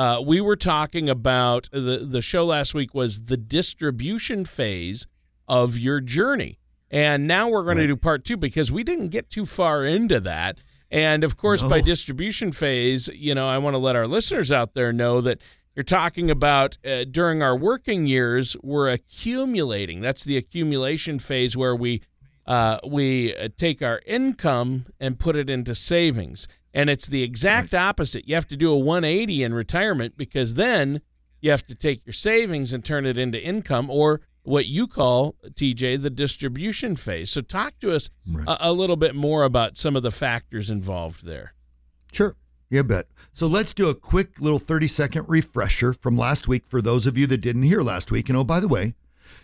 Uh, 0.00 0.18
we 0.18 0.40
were 0.40 0.56
talking 0.56 1.10
about 1.10 1.68
the 1.72 2.06
the 2.08 2.22
show 2.22 2.46
last 2.46 2.72
week 2.72 2.94
was 2.94 3.26
the 3.26 3.36
distribution 3.36 4.46
phase 4.46 5.06
of 5.46 5.76
your 5.76 6.00
journey, 6.00 6.58
and 6.90 7.26
now 7.26 7.50
we're 7.50 7.64
going 7.64 7.76
to 7.76 7.86
do 7.86 7.96
part 7.96 8.24
two 8.24 8.38
because 8.38 8.72
we 8.72 8.82
didn't 8.82 9.08
get 9.08 9.28
too 9.28 9.44
far 9.44 9.84
into 9.84 10.18
that. 10.18 10.56
And 10.90 11.22
of 11.22 11.36
course, 11.36 11.62
by 11.62 11.82
distribution 11.82 12.50
phase, 12.50 13.08
you 13.08 13.34
know, 13.34 13.46
I 13.46 13.58
want 13.58 13.74
to 13.74 13.78
let 13.78 13.94
our 13.94 14.06
listeners 14.06 14.50
out 14.50 14.72
there 14.72 14.90
know 14.90 15.20
that 15.20 15.42
you're 15.76 15.84
talking 15.84 16.30
about 16.30 16.78
uh, 16.82 17.04
during 17.04 17.42
our 17.42 17.54
working 17.54 18.06
years, 18.06 18.56
we're 18.62 18.88
accumulating. 18.88 20.00
That's 20.00 20.24
the 20.24 20.38
accumulation 20.38 21.18
phase 21.18 21.58
where 21.58 21.76
we 21.76 22.00
uh, 22.50 22.80
we 22.84 23.34
uh, 23.36 23.48
take 23.56 23.80
our 23.80 24.00
income 24.06 24.86
and 24.98 25.18
put 25.20 25.36
it 25.36 25.48
into 25.48 25.72
savings. 25.74 26.48
And 26.74 26.90
it's 26.90 27.06
the 27.06 27.22
exact 27.22 27.74
opposite. 27.74 28.26
You 28.28 28.34
have 28.34 28.48
to 28.48 28.56
do 28.56 28.72
a 28.72 28.76
180 28.78 29.44
in 29.44 29.54
retirement 29.54 30.16
because 30.16 30.54
then 30.54 31.00
you 31.40 31.50
have 31.52 31.64
to 31.66 31.74
take 31.76 32.04
your 32.04 32.12
savings 32.12 32.72
and 32.72 32.84
turn 32.84 33.06
it 33.06 33.16
into 33.16 33.40
income 33.40 33.88
or 33.88 34.20
what 34.42 34.66
you 34.66 34.88
call, 34.88 35.36
TJ, 35.48 36.02
the 36.02 36.10
distribution 36.10 36.96
phase. 36.96 37.30
So, 37.30 37.40
talk 37.40 37.78
to 37.80 37.92
us 37.94 38.10
Right. 38.28 38.46
a, 38.48 38.70
a 38.70 38.72
little 38.72 38.96
bit 38.96 39.14
more 39.14 39.44
about 39.44 39.76
some 39.76 39.94
of 39.96 40.02
the 40.02 40.10
factors 40.10 40.70
involved 40.70 41.24
there. 41.24 41.54
Sure. 42.12 42.34
Yeah, 42.68 42.82
bet. 42.82 43.06
So 43.32 43.46
let's 43.46 43.72
do 43.72 43.88
a 43.88 43.94
quick 43.94 44.40
little 44.40 44.58
30 44.58 44.86
second 44.88 45.24
refresher 45.28 45.92
from 45.92 46.16
last 46.16 46.48
week 46.48 46.66
for 46.66 46.80
those 46.82 47.06
of 47.06 47.16
you 47.18 47.26
that 47.28 47.38
didn't 47.38 47.64
hear 47.64 47.82
last 47.82 48.10
week. 48.10 48.28
And 48.28 48.36
oh, 48.38 48.44
by 48.44 48.60
the 48.60 48.68
way, 48.68 48.94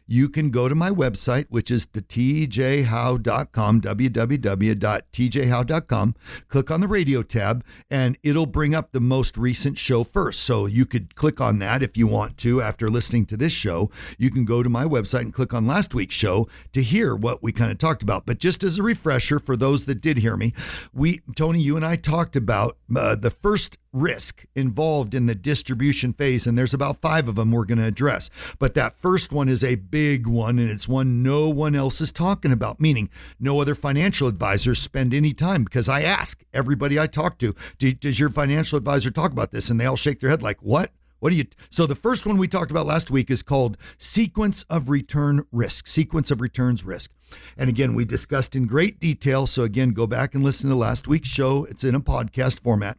you 0.06 0.28
can 0.28 0.50
go 0.50 0.68
to 0.68 0.74
my 0.74 0.90
website, 0.90 1.46
which 1.48 1.70
is 1.70 1.86
the 1.86 2.02
tjhowe.com, 2.02 3.80
www.tjhowe.com. 3.80 6.14
Click 6.48 6.70
on 6.70 6.80
the 6.80 6.88
radio 6.88 7.22
tab, 7.22 7.64
and 7.90 8.18
it'll 8.22 8.46
bring 8.46 8.74
up 8.74 8.92
the 8.92 9.00
most 9.00 9.36
recent 9.36 9.78
show 9.78 10.04
first. 10.04 10.40
So 10.40 10.66
you 10.66 10.86
could 10.86 11.14
click 11.14 11.40
on 11.40 11.58
that 11.58 11.82
if 11.82 11.96
you 11.96 12.06
want 12.06 12.36
to 12.38 12.62
after 12.62 12.88
listening 12.88 13.26
to 13.26 13.36
this 13.36 13.52
show. 13.52 13.90
You 14.18 14.30
can 14.30 14.44
go 14.44 14.62
to 14.62 14.70
my 14.70 14.84
website 14.84 15.22
and 15.22 15.34
click 15.34 15.52
on 15.52 15.66
last 15.66 15.94
week's 15.94 16.14
show 16.14 16.48
to 16.72 16.82
hear 16.82 17.14
what 17.14 17.42
we 17.42 17.52
kind 17.52 17.72
of 17.72 17.78
talked 17.78 18.02
about. 18.02 18.26
But 18.26 18.38
just 18.38 18.62
as 18.62 18.78
a 18.78 18.82
refresher 18.82 19.38
for 19.38 19.56
those 19.56 19.86
that 19.86 20.00
did 20.00 20.18
hear 20.18 20.36
me, 20.36 20.52
we, 20.92 21.22
Tony, 21.34 21.60
you 21.60 21.76
and 21.76 21.84
I 21.84 21.96
talked 21.96 22.36
about 22.36 22.76
uh, 22.94 23.16
the 23.16 23.30
first 23.30 23.78
risk 23.96 24.44
involved 24.54 25.14
in 25.14 25.26
the 25.26 25.34
distribution 25.34 26.12
phase, 26.12 26.46
and 26.46 26.56
there's 26.56 26.74
about 26.74 27.00
five 27.00 27.28
of 27.28 27.34
them 27.34 27.50
we're 27.50 27.64
going 27.64 27.78
to 27.78 27.84
address. 27.84 28.30
But 28.58 28.74
that 28.74 28.96
first 28.96 29.32
one 29.32 29.48
is 29.48 29.64
a 29.64 29.76
big 29.76 30.26
one, 30.26 30.58
and 30.58 30.70
it's 30.70 30.86
one 30.86 31.22
no 31.22 31.48
one 31.48 31.74
else 31.74 32.00
is 32.00 32.12
talking 32.12 32.52
about, 32.52 32.80
meaning 32.80 33.08
no 33.40 33.60
other 33.60 33.74
financial 33.74 34.28
advisors 34.28 34.78
spend 34.78 35.14
any 35.14 35.32
time 35.32 35.64
because 35.64 35.88
I 35.88 36.02
ask 36.02 36.44
everybody 36.52 36.98
I 36.98 37.06
talk 37.06 37.38
to, 37.38 37.54
does 37.78 38.20
your 38.20 38.28
financial 38.28 38.76
advisor 38.76 39.10
talk 39.10 39.32
about 39.32 39.50
this? 39.50 39.70
And 39.70 39.80
they 39.80 39.86
all 39.86 39.96
shake 39.96 40.20
their 40.20 40.30
head 40.30 40.42
like, 40.42 40.60
what? 40.60 40.92
What 41.18 41.30
do 41.30 41.36
you? 41.36 41.46
So 41.70 41.86
the 41.86 41.94
first 41.94 42.26
one 42.26 42.36
we 42.36 42.46
talked 42.46 42.70
about 42.70 42.84
last 42.84 43.10
week 43.10 43.30
is 43.30 43.42
called 43.42 43.78
sequence 43.96 44.64
of 44.64 44.90
return 44.90 45.44
risk. 45.50 45.86
Sequence 45.86 46.30
of 46.30 46.42
returns 46.42 46.84
risk. 46.84 47.10
And 47.56 47.68
again, 47.68 47.94
we 47.94 48.04
discussed 48.04 48.56
in 48.56 48.66
great 48.66 49.00
detail. 49.00 49.46
So 49.46 49.62
again, 49.62 49.90
go 49.90 50.06
back 50.06 50.34
and 50.34 50.42
listen 50.42 50.70
to 50.70 50.76
last 50.76 51.08
week's 51.08 51.28
show. 51.28 51.64
It's 51.64 51.84
in 51.84 51.94
a 51.94 52.00
podcast 52.00 52.60
format, 52.60 52.98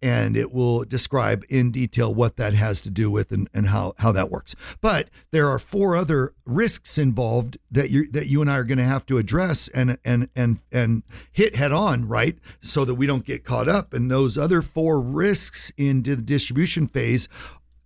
and 0.00 0.36
it 0.36 0.52
will 0.52 0.84
describe 0.84 1.44
in 1.48 1.70
detail 1.70 2.12
what 2.14 2.36
that 2.36 2.54
has 2.54 2.80
to 2.82 2.90
do 2.90 3.10
with 3.10 3.32
and, 3.32 3.48
and 3.54 3.68
how 3.68 3.94
how 3.98 4.12
that 4.12 4.30
works. 4.30 4.54
But 4.80 5.08
there 5.30 5.48
are 5.48 5.58
four 5.58 5.96
other 5.96 6.34
risks 6.44 6.98
involved 6.98 7.58
that 7.70 7.90
you 7.90 8.10
that 8.12 8.26
you 8.26 8.40
and 8.40 8.50
I 8.50 8.56
are 8.56 8.64
going 8.64 8.78
to 8.78 8.84
have 8.84 9.06
to 9.06 9.18
address 9.18 9.68
and 9.68 9.98
and 10.04 10.28
and 10.34 10.58
and 10.72 11.02
hit 11.30 11.56
head 11.56 11.72
on, 11.72 12.08
right? 12.08 12.36
So 12.60 12.84
that 12.84 12.94
we 12.94 13.06
don't 13.06 13.24
get 13.24 13.44
caught 13.44 13.68
up. 13.68 13.94
And 13.94 14.10
those 14.10 14.36
other 14.36 14.62
four 14.62 15.00
risks 15.00 15.72
in 15.76 16.02
the 16.02 16.16
distribution 16.16 16.86
phase 16.86 17.28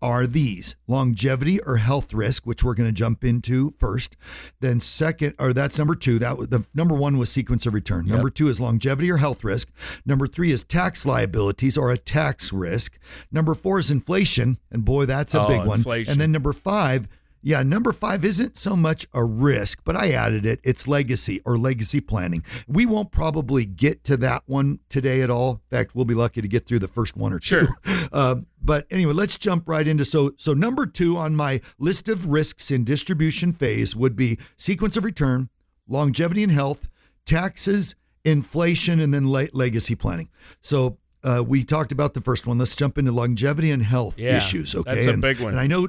are 0.06 0.24
these 0.24 0.76
longevity 0.86 1.60
or 1.62 1.78
health 1.78 2.14
risk, 2.14 2.46
which 2.46 2.62
we're 2.62 2.74
going 2.74 2.88
to 2.88 2.92
jump 2.94 3.24
into 3.24 3.72
first. 3.80 4.14
Then 4.60 4.78
second, 4.78 5.34
or 5.40 5.52
that's 5.52 5.78
number 5.78 5.96
two. 5.96 6.20
That 6.20 6.38
was 6.38 6.46
the 6.46 6.64
number 6.74 6.94
one 6.94 7.18
was 7.18 7.28
sequence 7.30 7.66
of 7.66 7.74
return. 7.74 8.06
Number 8.06 8.30
two 8.30 8.46
is 8.46 8.60
longevity 8.60 9.10
or 9.10 9.16
health 9.16 9.42
risk. 9.42 9.72
Number 10.04 10.28
three 10.28 10.52
is 10.52 10.62
tax 10.62 11.04
liabilities 11.04 11.76
or 11.76 11.90
a 11.90 11.98
tax 11.98 12.52
risk. 12.52 12.98
Number 13.32 13.54
four 13.56 13.80
is 13.80 13.90
inflation, 13.90 14.58
and 14.70 14.84
boy, 14.84 15.06
that's 15.06 15.34
a 15.34 15.42
Oh, 15.42 15.48
big 15.48 15.64
one. 15.66 15.80
And 16.12 16.20
then 16.20 16.30
number 16.30 16.52
five. 16.52 17.08
Yeah, 17.46 17.62
number 17.62 17.92
five 17.92 18.24
isn't 18.24 18.56
so 18.56 18.74
much 18.74 19.06
a 19.14 19.24
risk, 19.24 19.82
but 19.84 19.94
I 19.94 20.10
added 20.10 20.44
it. 20.44 20.58
It's 20.64 20.88
legacy 20.88 21.40
or 21.44 21.56
legacy 21.56 22.00
planning. 22.00 22.42
We 22.66 22.86
won't 22.86 23.12
probably 23.12 23.64
get 23.64 24.02
to 24.06 24.16
that 24.16 24.42
one 24.46 24.80
today 24.88 25.22
at 25.22 25.30
all. 25.30 25.52
In 25.52 25.78
fact, 25.78 25.94
we'll 25.94 26.06
be 26.06 26.14
lucky 26.14 26.42
to 26.42 26.48
get 26.48 26.66
through 26.66 26.80
the 26.80 26.88
first 26.88 27.16
one 27.16 27.32
or 27.32 27.38
two. 27.38 27.60
Sure. 27.60 27.68
Uh, 28.12 28.36
but 28.62 28.86
anyway, 28.90 29.12
let's 29.12 29.36
jump 29.36 29.68
right 29.68 29.86
into 29.86 30.04
so 30.04 30.32
so 30.36 30.54
number 30.54 30.86
two 30.86 31.16
on 31.16 31.34
my 31.34 31.60
list 31.78 32.08
of 32.08 32.28
risks 32.28 32.70
in 32.70 32.84
distribution 32.84 33.52
phase 33.52 33.94
would 33.96 34.16
be 34.16 34.38
sequence 34.56 34.96
of 34.96 35.04
return, 35.04 35.48
longevity 35.88 36.42
and 36.42 36.52
health, 36.52 36.88
taxes, 37.26 37.96
inflation, 38.24 39.00
and 39.00 39.12
then 39.12 39.30
le- 39.30 39.48
legacy 39.52 39.96
planning. 39.96 40.28
So 40.60 40.98
uh, 41.24 41.42
we 41.46 41.64
talked 41.64 41.92
about 41.92 42.14
the 42.14 42.20
first 42.20 42.46
one. 42.46 42.58
Let's 42.58 42.76
jump 42.76 42.96
into 42.96 43.12
longevity 43.12 43.70
and 43.70 43.82
health 43.82 44.18
Yeah, 44.18 44.36
issues. 44.36 44.74
Okay, 44.74 44.94
that's 44.94 45.06
a 45.06 45.12
and, 45.12 45.22
big 45.22 45.40
one. 45.40 45.50
And 45.50 45.60
I 45.60 45.66
know. 45.66 45.88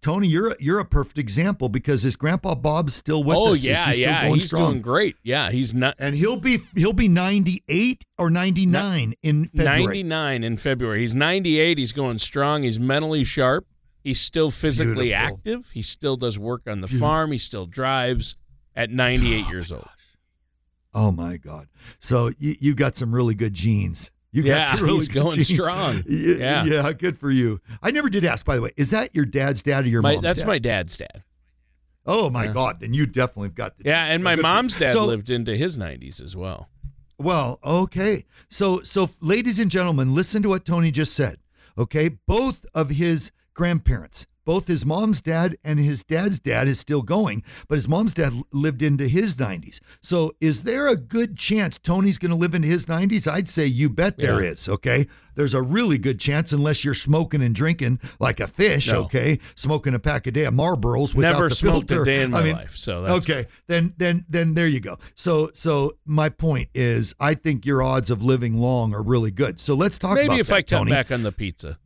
Tony, 0.00 0.28
you're 0.28 0.52
a, 0.52 0.56
you're 0.60 0.78
a 0.78 0.84
perfect 0.84 1.18
example 1.18 1.68
because 1.68 2.02
his 2.04 2.16
grandpa 2.16 2.54
Bob's 2.54 2.94
still 2.94 3.24
with 3.24 3.36
oh 3.36 3.52
us. 3.52 3.58
Is 3.58 3.66
yeah, 3.66 3.86
he 3.86 3.92
still 3.94 4.06
yeah, 4.06 4.22
going 4.22 4.34
he's 4.34 4.46
strong? 4.46 4.70
doing 4.72 4.82
great. 4.82 5.16
Yeah, 5.24 5.50
he's 5.50 5.74
not 5.74 5.96
and 5.98 6.14
he'll 6.14 6.36
be 6.38 6.58
he'll 6.76 6.92
be 6.92 7.08
98 7.08 8.04
or 8.16 8.30
99 8.30 9.14
in 9.22 9.46
February. 9.48 9.84
99 10.04 10.44
in 10.44 10.56
February. 10.56 11.00
He's 11.00 11.14
98. 11.14 11.78
He's 11.78 11.92
going 11.92 12.18
strong. 12.18 12.62
He's 12.62 12.78
mentally 12.78 13.24
sharp. 13.24 13.66
He's 14.04 14.20
still 14.20 14.50
physically 14.52 15.06
Beautiful. 15.08 15.34
active. 15.36 15.70
He 15.74 15.82
still 15.82 16.16
does 16.16 16.38
work 16.38 16.62
on 16.68 16.80
the 16.80 16.86
Beautiful. 16.86 17.08
farm. 17.08 17.32
He 17.32 17.38
still 17.38 17.66
drives 17.66 18.36
at 18.76 18.90
98 18.90 19.44
Oh, 19.46 19.50
years 19.50 19.72
old. 19.72 19.88
Oh 20.94 21.10
my 21.10 21.36
God! 21.36 21.66
So 21.98 22.30
you 22.38 22.54
you 22.60 22.74
got 22.74 22.94
some 22.96 23.14
really 23.14 23.34
good 23.34 23.52
genes. 23.54 24.10
You 24.32 24.42
got 24.42 24.48
Yeah, 24.50 24.74
some 24.74 24.84
really 24.84 24.98
he's 24.98 25.08
going 25.20 25.30
genes. 25.34 25.48
strong. 25.48 26.02
Yeah. 26.08 26.64
yeah, 26.64 26.92
good 26.92 27.18
for 27.18 27.30
you. 27.30 27.60
I 27.82 27.90
never 27.90 28.08
did 28.10 28.24
ask, 28.24 28.44
by 28.44 28.56
the 28.56 28.62
way. 28.62 28.70
Is 28.76 28.90
that 28.90 29.14
your 29.14 29.24
dad's 29.24 29.62
dad 29.62 29.84
or 29.84 29.88
your 29.88 30.02
My, 30.02 30.12
mom's 30.14 30.22
that's 30.22 30.38
dad? 30.40 30.46
my 30.46 30.58
dad's 30.58 30.96
dad. 30.96 31.22
Oh 32.06 32.30
my 32.30 32.44
Yeah. 32.44 32.52
God! 32.52 32.80
Then 32.80 32.94
you 32.94 33.04
definitely 33.06 33.48
have 33.48 33.54
got 33.54 33.76
the. 33.78 33.84
Yeah, 33.86 34.04
genes. 34.06 34.14
and 34.14 34.20
So 34.20 34.24
my 34.24 34.30
good 34.34 34.36
for 34.36 34.46
you. 34.48 34.52
mom's 34.54 34.76
dad 34.78 34.92
So- 34.92 35.06
lived 35.06 35.30
into 35.30 35.56
his 35.56 35.76
90s 35.78 36.22
as 36.22 36.34
well. 36.36 36.68
Well, 37.18 37.58
okay. 37.64 38.24
So, 38.48 38.80
so, 38.82 39.10
ladies 39.20 39.58
and 39.58 39.70
gentlemen, 39.70 40.14
listen 40.14 40.40
to 40.44 40.48
what 40.50 40.64
Tony 40.64 40.90
just 40.92 41.14
said. 41.14 41.38
Okay, 41.76 42.08
both 42.08 42.64
of 42.74 42.90
his 42.90 43.32
grandparents, 43.54 44.26
both 44.48 44.66
his 44.66 44.86
mom's 44.86 45.20
dad 45.20 45.58
and 45.62 45.78
his 45.78 46.02
dad's 46.04 46.38
dad, 46.38 46.66
is 46.68 46.80
still 46.80 47.02
going, 47.02 47.42
but 47.68 47.74
his 47.74 47.86
mom's 47.86 48.14
dad 48.14 48.32
lived 48.50 48.80
into 48.80 49.06
his 49.06 49.36
90s. 49.36 49.78
So, 50.00 50.32
is 50.40 50.62
there 50.62 50.88
a 50.88 50.96
good 50.96 51.36
chance 51.36 51.78
Tony's 51.78 52.16
going 52.16 52.30
to 52.30 52.36
live 52.36 52.54
into 52.54 52.66
his 52.66 52.86
90s? 52.86 53.30
I'd 53.30 53.46
say 53.46 53.66
you 53.66 53.90
bet 53.90 54.16
there 54.16 54.42
Yeah. 54.42 54.52
is. 54.52 54.66
Okay, 54.66 55.06
there's 55.34 55.52
a 55.52 55.60
really 55.60 55.98
good 55.98 56.18
chance, 56.18 56.50
unless 56.50 56.82
you're 56.82 56.94
smoking 56.94 57.42
and 57.42 57.54
drinking 57.54 58.00
like 58.18 58.40
a 58.40 58.46
fish. 58.46 58.90
No. 58.90 59.02
Okay, 59.02 59.38
smoking 59.54 59.92
a 59.92 59.98
pack 59.98 60.26
a 60.26 60.30
day 60.30 60.44
of 60.46 60.54
Marlboros 60.54 61.14
without 61.14 61.32
Never 61.34 61.50
the 61.50 61.54
smoked 61.54 61.90
filter. 61.90 62.02
a 62.02 62.04
day 62.06 62.22
in 62.22 62.30
my 62.30 62.40
I 62.40 62.42
mean, 62.44 62.54
life. 62.56 62.74
So 62.74 63.02
that's 63.02 63.28
okay 63.28 63.46
then 63.66 63.92
then 63.98 64.24
then 64.30 64.54
there 64.54 64.66
you 64.66 64.80
go 64.80 64.96
so 65.14 65.50
so 65.52 65.96
my 66.06 66.28
point 66.30 66.68
is 66.74 67.14
i 67.20 67.34
think 67.34 67.66
your 67.66 67.82
odds 67.82 68.10
of 68.10 68.22
living 68.22 68.54
long 68.58 68.94
are 68.94 69.02
really 69.02 69.30
good 69.30 69.58
so 69.60 69.74
let's 69.74 69.98
talk 69.98 70.12
about 70.12 70.22
Maybe 70.22 70.26
about 70.26 70.40
if 70.40 70.46
that, 70.48 70.54
I 70.54 70.62
cut 70.62 70.68
Tony. 70.78 70.90
back 70.90 71.10
on 71.12 71.22
the 71.22 71.32
pizza. 71.32 71.78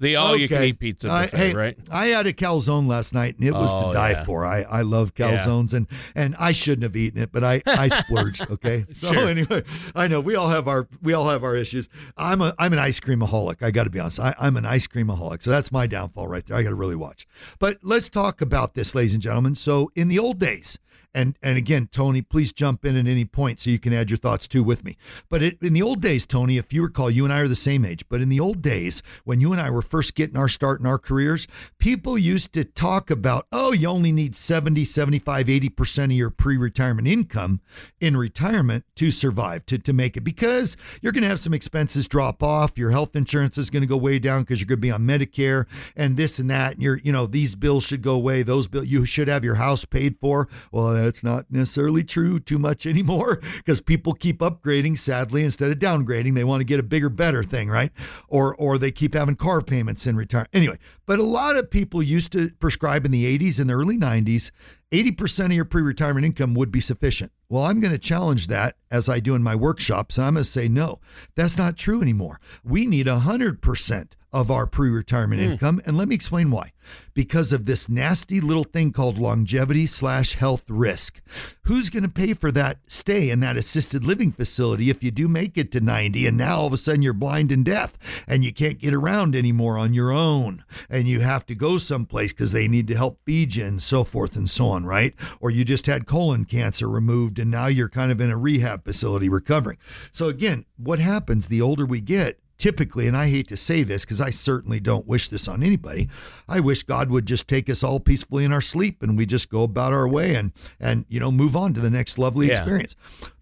The 0.00 0.14
all 0.16 0.36
you 0.36 0.48
can 0.48 0.62
eat 0.62 0.78
pizza 0.78 1.10
I- 1.10 1.24
buffet, 1.24 1.36
hey, 1.36 1.54
right? 1.54 1.76
I 1.90 2.06
had 2.06 2.26
a 2.26 2.32
calzone 2.32 2.86
last 2.86 3.12
night 3.14 3.36
and 3.36 3.44
it 3.46 3.52
was 3.52 3.74
Oh, 3.74 3.88
to 3.88 3.92
die 3.92 4.10
yeah. 4.10 4.24
for. 4.24 4.46
I, 4.46 4.62
I 4.62 4.82
love 4.82 5.12
Yeah. 5.16 5.36
calzones 5.36 5.74
and 5.74 5.86
and 6.14 6.36
I 6.38 6.52
shouldn't 6.52 6.84
have 6.84 6.94
eaten 6.94 7.20
it, 7.20 7.32
but 7.32 7.42
I, 7.42 7.62
I 7.66 7.88
splurged. 8.02 8.48
Okay, 8.50 8.84
so 8.92 9.12
Sure. 9.12 9.26
anyway, 9.28 9.64
I 9.96 10.06
know 10.06 10.20
we 10.20 10.36
all 10.36 10.48
have 10.50 10.68
our 10.68 10.86
we 11.02 11.12
all 11.14 11.28
have 11.28 11.42
our 11.42 11.56
issues. 11.56 11.88
I'm 12.16 12.40
a 12.42 12.54
I'm 12.58 12.72
an 12.72 12.78
ice 12.78 13.00
creamaholic. 13.00 13.62
I 13.62 13.70
got 13.72 13.84
to 13.84 13.90
be 13.90 13.98
honest. 13.98 14.20
I, 14.20 14.34
I'm 14.38 14.56
an 14.56 14.66
ice 14.66 14.86
creamaholic, 14.86 15.42
so 15.42 15.50
that's 15.50 15.72
my 15.72 15.86
downfall 15.88 16.28
right 16.28 16.46
there. 16.46 16.56
I 16.56 16.62
got 16.62 16.70
to 16.70 16.74
really 16.76 16.96
watch. 16.96 17.26
But 17.58 17.78
let's 17.82 18.08
talk 18.08 18.40
about 18.40 18.74
this, 18.74 18.94
ladies 18.94 19.14
and 19.14 19.22
gentlemen. 19.22 19.54
So 19.56 19.90
in 19.96 20.08
the 20.08 20.18
old 20.18 20.38
days. 20.38 20.78
And 21.14 21.36
and 21.42 21.56
again, 21.56 21.88
Tony, 21.90 22.22
please 22.22 22.52
jump 22.52 22.84
in 22.84 22.96
at 22.96 23.06
any 23.06 23.24
point 23.24 23.60
so 23.60 23.70
you 23.70 23.78
can 23.78 23.92
add 23.92 24.10
your 24.10 24.18
thoughts 24.18 24.46
too 24.46 24.62
with 24.62 24.84
me. 24.84 24.96
But 25.28 25.42
it, 25.42 25.58
in 25.62 25.72
the 25.72 25.82
old 25.82 26.00
days, 26.00 26.26
Tony, 26.26 26.58
if 26.58 26.72
you 26.72 26.82
recall, 26.82 27.10
you 27.10 27.24
and 27.24 27.32
I 27.32 27.40
are 27.40 27.48
the 27.48 27.54
same 27.54 27.84
age. 27.84 28.04
But 28.08 28.20
in 28.20 28.28
the 28.28 28.40
old 28.40 28.62
days, 28.62 29.02
when 29.24 29.40
you 29.40 29.52
and 29.52 29.60
I 29.60 29.70
were 29.70 29.82
first 29.82 30.14
getting 30.14 30.36
our 30.36 30.48
start 30.48 30.80
in 30.80 30.86
our 30.86 30.98
careers, 30.98 31.46
people 31.78 32.18
used 32.18 32.52
to 32.52 32.64
talk 32.64 33.10
about, 33.10 33.46
oh, 33.52 33.72
you 33.72 33.88
only 33.88 34.12
need 34.12 34.36
70, 34.36 34.84
75, 34.84 35.46
80% 35.46 36.04
of 36.04 36.12
your 36.12 36.30
pre-retirement 36.30 37.08
income 37.08 37.60
in 38.00 38.16
retirement 38.16 38.84
to 38.96 39.10
survive, 39.10 39.64
to, 39.66 39.78
to 39.78 39.92
make 39.92 40.16
it. 40.16 40.22
Because 40.22 40.76
you're 41.00 41.12
going 41.12 41.22
to 41.22 41.28
have 41.28 41.40
some 41.40 41.54
expenses 41.54 42.08
drop 42.08 42.42
off. 42.42 42.78
Your 42.78 42.90
health 42.90 43.16
insurance 43.16 43.58
is 43.58 43.70
going 43.70 43.82
to 43.82 43.86
go 43.86 43.96
way 43.96 44.18
down 44.18 44.42
because 44.42 44.60
you're 44.60 44.66
going 44.66 44.78
to 44.78 44.82
be 44.82 44.90
on 44.90 45.02
Medicare 45.02 45.66
and 45.96 46.16
this 46.16 46.38
and 46.38 46.50
that. 46.50 46.74
And 46.74 46.82
you're, 46.82 46.98
you 46.98 47.12
know, 47.12 47.26
these 47.26 47.54
bills 47.54 47.86
should 47.86 48.02
go 48.02 48.14
away. 48.14 48.42
Those 48.42 48.66
bills, 48.66 48.86
you 48.86 49.04
should 49.04 49.28
have 49.28 49.44
your 49.44 49.56
house 49.56 49.84
paid 49.84 50.16
for. 50.16 50.48
Well, 50.72 50.97
that's 51.04 51.24
not 51.24 51.46
necessarily 51.50 52.04
true 52.04 52.38
too 52.38 52.58
much 52.58 52.86
anymore 52.86 53.36
because 53.56 53.80
people 53.80 54.14
keep 54.14 54.38
upgrading. 54.38 54.98
Sadly, 54.98 55.44
instead 55.44 55.70
of 55.70 55.78
downgrading, 55.78 56.34
they 56.34 56.44
want 56.44 56.60
to 56.60 56.64
get 56.64 56.80
a 56.80 56.82
bigger, 56.82 57.08
better 57.08 57.42
thing, 57.42 57.68
right? 57.68 57.92
Or 58.28 58.54
or 58.56 58.78
they 58.78 58.90
keep 58.90 59.14
having 59.14 59.36
car 59.36 59.62
payments 59.62 60.06
in 60.06 60.16
retirement. 60.16 60.50
Anyway, 60.52 60.78
but 61.06 61.18
a 61.18 61.24
lot 61.24 61.56
of 61.56 61.70
people 61.70 62.02
used 62.02 62.32
to 62.32 62.50
prescribe 62.60 63.04
in 63.04 63.10
the 63.10 63.38
80s 63.38 63.60
and 63.60 63.68
the 63.68 63.74
early 63.74 63.98
90s. 63.98 64.50
80% 64.92 65.46
of 65.46 65.52
your 65.52 65.64
pre 65.64 65.82
retirement 65.82 66.24
income 66.24 66.54
would 66.54 66.72
be 66.72 66.80
sufficient. 66.80 67.32
Well, 67.48 67.64
I'm 67.64 67.80
going 67.80 67.92
to 67.92 67.98
challenge 67.98 68.46
that 68.46 68.76
as 68.90 69.08
I 69.08 69.20
do 69.20 69.34
in 69.34 69.42
my 69.42 69.54
workshops, 69.54 70.18
and 70.18 70.26
I'm 70.26 70.34
going 70.34 70.44
to 70.44 70.50
say, 70.50 70.68
no, 70.68 71.00
that's 71.34 71.58
not 71.58 71.76
true 71.76 72.02
anymore. 72.02 72.40
We 72.64 72.86
need 72.86 73.06
100% 73.06 74.12
of 74.32 74.50
our 74.50 74.66
pre 74.66 74.90
retirement 74.90 75.42
hmm. 75.42 75.52
income. 75.52 75.80
And 75.86 75.96
let 75.96 76.08
me 76.08 76.14
explain 76.14 76.50
why. 76.50 76.72
Because 77.14 77.52
of 77.52 77.66
this 77.66 77.88
nasty 77.88 78.40
little 78.40 78.64
thing 78.64 78.92
called 78.92 79.18
longevity 79.18 79.86
slash 79.86 80.34
health 80.34 80.64
risk. 80.68 81.20
Who's 81.62 81.90
going 81.90 82.02
to 82.02 82.08
pay 82.08 82.32
for 82.34 82.50
that 82.52 82.78
stay 82.86 83.30
in 83.30 83.40
that 83.40 83.56
assisted 83.56 84.04
living 84.04 84.32
facility 84.32 84.88
if 84.88 85.02
you 85.02 85.10
do 85.10 85.28
make 85.28 85.58
it 85.58 85.70
to 85.72 85.80
90 85.80 86.26
and 86.26 86.38
now 86.38 86.58
all 86.58 86.66
of 86.66 86.72
a 86.72 86.78
sudden 86.78 87.02
you're 87.02 87.12
blind 87.12 87.52
and 87.52 87.64
deaf 87.64 87.98
and 88.26 88.42
you 88.42 88.52
can't 88.52 88.78
get 88.78 88.94
around 88.94 89.36
anymore 89.36 89.76
on 89.76 89.92
your 89.92 90.12
own 90.12 90.64
and 90.88 91.08
you 91.08 91.20
have 91.20 91.44
to 91.46 91.54
go 91.54 91.76
someplace 91.76 92.32
because 92.32 92.52
they 92.52 92.68
need 92.68 92.86
to 92.86 92.96
help 92.96 93.18
feed 93.26 93.54
you 93.54 93.66
and 93.66 93.82
so 93.82 94.02
forth 94.02 94.34
and 94.34 94.48
so 94.48 94.68
on, 94.68 94.77
right? 94.84 95.14
Or 95.40 95.50
you 95.50 95.64
just 95.64 95.86
had 95.86 96.06
colon 96.06 96.44
cancer 96.44 96.88
removed 96.88 97.38
and 97.38 97.50
now 97.50 97.66
you're 97.66 97.88
kind 97.88 98.10
of 98.12 98.20
in 98.20 98.30
a 98.30 98.36
rehab 98.36 98.84
facility 98.84 99.28
recovering. 99.28 99.78
So, 100.12 100.28
again, 100.28 100.64
what 100.76 100.98
happens 100.98 101.48
the 101.48 101.60
older 101.62 101.84
we 101.86 102.00
get? 102.00 102.38
Typically, 102.58 103.06
and 103.06 103.16
I 103.16 103.28
hate 103.30 103.46
to 103.48 103.56
say 103.56 103.84
this 103.84 104.04
because 104.04 104.20
I 104.20 104.30
certainly 104.30 104.80
don't 104.80 105.06
wish 105.06 105.28
this 105.28 105.46
on 105.46 105.62
anybody. 105.62 106.08
I 106.48 106.58
wish 106.58 106.82
God 106.82 107.08
would 107.08 107.24
just 107.24 107.46
take 107.46 107.70
us 107.70 107.84
all 107.84 108.00
peacefully 108.00 108.44
in 108.44 108.52
our 108.52 108.60
sleep 108.60 109.00
and 109.00 109.16
we 109.16 109.26
just 109.26 109.48
go 109.48 109.62
about 109.62 109.92
our 109.92 110.08
way 110.08 110.34
and 110.34 110.50
and 110.80 111.04
you 111.08 111.20
know 111.20 111.30
move 111.30 111.54
on 111.54 111.72
to 111.74 111.80
the 111.80 111.88
next 111.88 112.18
lovely 112.18 112.46
Yeah. 112.48 112.54
experience. 112.54 112.96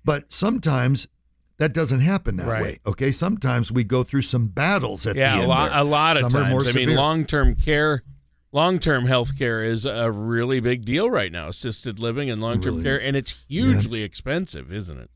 But 0.04 0.34
sometimes 0.34 1.08
that 1.56 1.72
doesn't 1.72 2.00
happen 2.00 2.36
that 2.36 2.46
Right. 2.46 2.62
way. 2.62 2.78
Okay, 2.86 3.10
sometimes 3.10 3.72
we 3.72 3.84
go 3.84 4.02
through 4.02 4.20
some 4.20 4.48
battles 4.48 5.06
at 5.06 5.16
Yeah, 5.16 5.36
the 5.36 5.42
end. 5.44 5.50
there. 5.50 5.70
a 5.80 5.84
lot 5.84 6.16
of 6.22 6.30
Some 6.30 6.36
are 6.44 6.50
more 6.50 6.62
times. 6.62 6.76
I 6.76 6.80
mean, 6.80 6.94
long-term 6.94 7.54
care, 7.54 8.02
long-term 8.52 9.06
health 9.06 9.38
care 9.38 9.64
is 9.64 9.84
a 9.84 10.10
really 10.10 10.60
big 10.60 10.84
deal 10.84 11.10
right 11.10 11.32
now. 11.32 11.48
Assisted 11.48 11.98
living 11.98 12.30
and 12.30 12.40
long-term 12.40 12.74
Really? 12.74 12.84
care, 12.84 13.00
and 13.00 13.16
it's 13.16 13.44
hugely 13.48 14.02
expensive, 14.02 14.72
isn't 14.72 14.98
it? 14.98 15.10